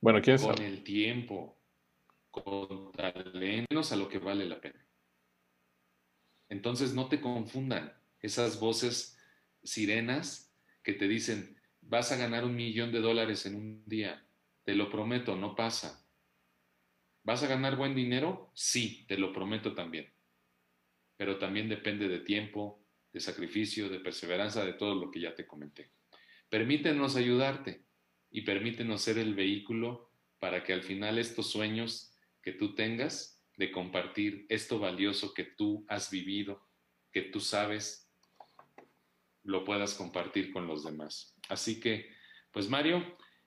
Bueno, 0.00 0.22
¿quién 0.22 0.38
Con 0.38 0.62
el 0.62 0.82
tiempo, 0.82 1.55
con 2.44 2.92
talentos 2.92 3.92
a 3.92 3.96
lo 3.96 4.08
que 4.08 4.18
vale 4.18 4.46
la 4.46 4.60
pena. 4.60 4.84
Entonces 6.48 6.94
no 6.94 7.08
te 7.08 7.20
confundan 7.20 7.92
esas 8.20 8.60
voces 8.60 9.18
sirenas 9.62 10.54
que 10.82 10.92
te 10.92 11.08
dicen, 11.08 11.60
vas 11.80 12.12
a 12.12 12.16
ganar 12.16 12.44
un 12.44 12.54
millón 12.54 12.92
de 12.92 13.00
dólares 13.00 13.46
en 13.46 13.56
un 13.56 13.82
día. 13.86 14.24
Te 14.64 14.74
lo 14.74 14.90
prometo, 14.90 15.36
no 15.36 15.54
pasa. 15.54 16.06
¿Vas 17.24 17.42
a 17.42 17.48
ganar 17.48 17.76
buen 17.76 17.94
dinero? 17.94 18.52
Sí, 18.54 19.04
te 19.08 19.18
lo 19.18 19.32
prometo 19.32 19.74
también. 19.74 20.12
Pero 21.16 21.38
también 21.38 21.68
depende 21.68 22.08
de 22.08 22.20
tiempo, 22.20 22.84
de 23.12 23.20
sacrificio, 23.20 23.88
de 23.88 24.00
perseverancia, 24.00 24.64
de 24.64 24.74
todo 24.74 24.94
lo 24.94 25.10
que 25.10 25.20
ya 25.20 25.34
te 25.34 25.46
comenté. 25.46 25.90
Permítenos 26.48 27.16
ayudarte 27.16 27.84
y 28.30 28.42
permítenos 28.42 29.02
ser 29.02 29.18
el 29.18 29.34
vehículo 29.34 30.12
para 30.38 30.62
que 30.62 30.72
al 30.72 30.82
final 30.82 31.18
estos 31.18 31.50
sueños 31.50 32.15
que 32.46 32.52
tú 32.52 32.76
tengas 32.76 33.44
de 33.56 33.72
compartir 33.72 34.46
esto 34.48 34.78
valioso 34.78 35.34
que 35.34 35.42
tú 35.42 35.84
has 35.88 36.12
vivido, 36.12 36.62
que 37.10 37.22
tú 37.22 37.40
sabes, 37.40 38.08
lo 39.42 39.64
puedas 39.64 39.94
compartir 39.94 40.52
con 40.52 40.68
los 40.68 40.84
demás. 40.84 41.34
Así 41.48 41.80
que, 41.80 42.08
pues 42.52 42.68
Mario, 42.68 43.02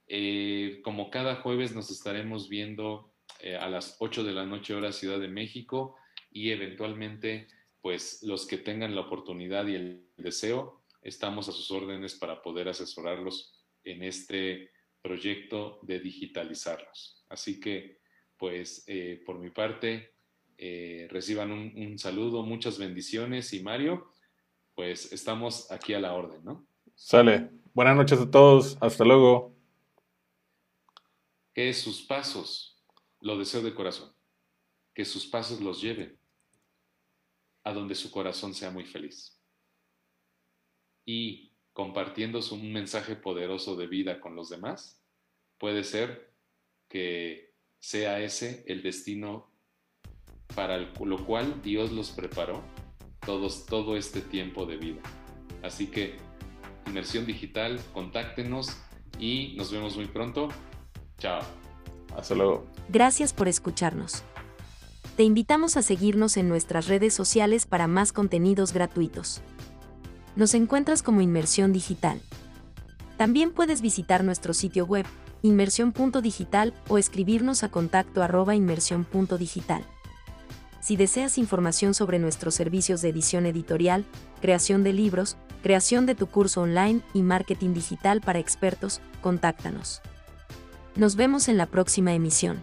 eh, 0.05 0.81
como 0.83 1.09
cada 1.09 1.37
jueves 1.37 1.73
nos 1.73 1.89
estaremos 1.89 2.49
viendo 2.49 3.13
eh, 3.39 3.55
a 3.55 3.69
las 3.69 3.95
8 3.99 4.25
de 4.25 4.33
la 4.33 4.45
noche 4.45 4.75
hora 4.75 4.91
Ciudad 4.91 5.21
de 5.21 5.29
México 5.29 5.95
y 6.29 6.49
eventualmente, 6.49 7.47
pues 7.79 8.21
los 8.21 8.45
que 8.45 8.57
tengan 8.57 8.95
la 8.95 9.01
oportunidad 9.01 9.65
y 9.67 9.75
el 9.75 10.09
deseo, 10.17 10.83
estamos 11.03 11.47
a 11.47 11.53
sus 11.53 11.71
órdenes 11.71 12.15
para 12.15 12.41
poder 12.41 12.67
asesorarlos 12.67 13.63
en 13.85 14.03
este 14.03 14.73
proyecto 15.01 15.79
de 15.83 16.01
digitalizarlos. 16.01 17.23
Así 17.29 17.61
que, 17.61 17.98
pues, 18.39 18.85
eh, 18.87 19.21
por 19.25 19.37
mi 19.37 19.51
parte, 19.51 20.13
eh, 20.57 21.07
reciban 21.11 21.51
un, 21.51 21.99
saludo, 21.99 22.41
muchas 22.41 22.77
bendiciones 22.77 23.53
y 23.53 23.61
Mario, 23.61 24.11
pues 24.73 25.11
estamos 25.11 25.69
aquí 25.71 25.93
a 25.93 25.99
la 25.99 26.13
orden, 26.13 26.43
¿no? 26.43 26.65
Sale. 26.95 27.49
Buenas 27.73 27.97
noches 27.97 28.19
a 28.19 28.31
todos. 28.31 28.77
Hasta 28.79 29.03
luego. 29.03 29.53
Que 31.53 31.73
sus 31.73 32.01
pasos, 32.01 32.81
lo 33.19 33.37
deseo 33.37 33.61
de 33.61 33.75
corazón, 33.75 34.13
que 34.93 35.03
sus 35.03 35.27
pasos 35.27 35.59
los 35.59 35.81
lleven 35.81 36.17
a 37.65 37.73
donde 37.73 37.93
su 37.93 38.09
corazón 38.09 38.53
sea 38.53 38.71
muy 38.71 38.85
feliz. 38.85 39.37
Y 41.05 41.51
compartiendo 41.73 42.39
un 42.51 42.71
mensaje 42.71 43.17
poderoso 43.17 43.75
de 43.75 43.87
vida 43.87 44.21
con 44.21 44.35
los 44.35 44.49
demás, 44.49 45.01
puede 45.57 45.83
ser 45.83 46.33
que 46.87 47.48
sea 47.79 48.19
ese 48.19 48.63
el 48.67 48.83
destino 48.83 49.49
para 50.55 50.77
lo 50.77 51.25
cual 51.25 51.61
Dios 51.61 51.91
los 51.91 52.11
preparó 52.11 52.63
todos, 53.25 53.65
todo 53.65 53.95
este 53.95 54.21
tiempo 54.21 54.65
de 54.65 54.77
vida. 54.77 55.01
Así 55.63 55.87
que, 55.87 56.17
inmersión 56.87 57.25
digital, 57.25 57.79
contáctenos 57.93 58.77
y 59.19 59.53
nos 59.57 59.71
vemos 59.71 59.95
muy 59.95 60.07
pronto. 60.07 60.49
Chao. 61.17 61.41
Hasta 62.15 62.35
luego. 62.35 62.65
Gracias 62.89 63.33
por 63.33 63.47
escucharnos. 63.47 64.23
Te 65.15 65.23
invitamos 65.23 65.77
a 65.77 65.81
seguirnos 65.81 66.37
en 66.37 66.47
nuestras 66.47 66.87
redes 66.87 67.13
sociales 67.13 67.65
para 67.65 67.87
más 67.87 68.13
contenidos 68.13 68.73
gratuitos. 68.73 69.41
Nos 70.35 70.53
encuentras 70.53 71.03
como 71.03 71.21
Inmersión 71.21 71.73
Digital. 71.73 72.21
También 73.17 73.51
puedes 73.51 73.81
visitar 73.81 74.23
nuestro 74.23 74.53
sitio 74.53 74.85
web, 74.85 75.05
inmersión.digital, 75.41 76.73
o 76.87 76.97
escribirnos 76.97 77.63
a 77.63 77.69
contacto 77.69 78.23
arroba 78.23 78.55
inmersión.digital. 78.55 79.83
Si 80.81 80.95
deseas 80.95 81.37
información 81.37 81.93
sobre 81.93 82.19
nuestros 82.19 82.55
servicios 82.55 83.01
de 83.01 83.09
edición 83.09 83.45
editorial, 83.45 84.05
creación 84.41 84.83
de 84.83 84.93
libros, 84.93 85.37
creación 85.61 86.05
de 86.05 86.15
tu 86.15 86.27
curso 86.27 86.61
online 86.61 87.01
y 87.13 87.21
marketing 87.21 87.73
digital 87.73 88.21
para 88.21 88.39
expertos, 88.39 89.01
contáctanos. 89.21 90.01
Nos 90.95 91.15
vemos 91.15 91.47
en 91.47 91.57
la 91.57 91.65
próxima 91.65 92.13
emisión. 92.13 92.61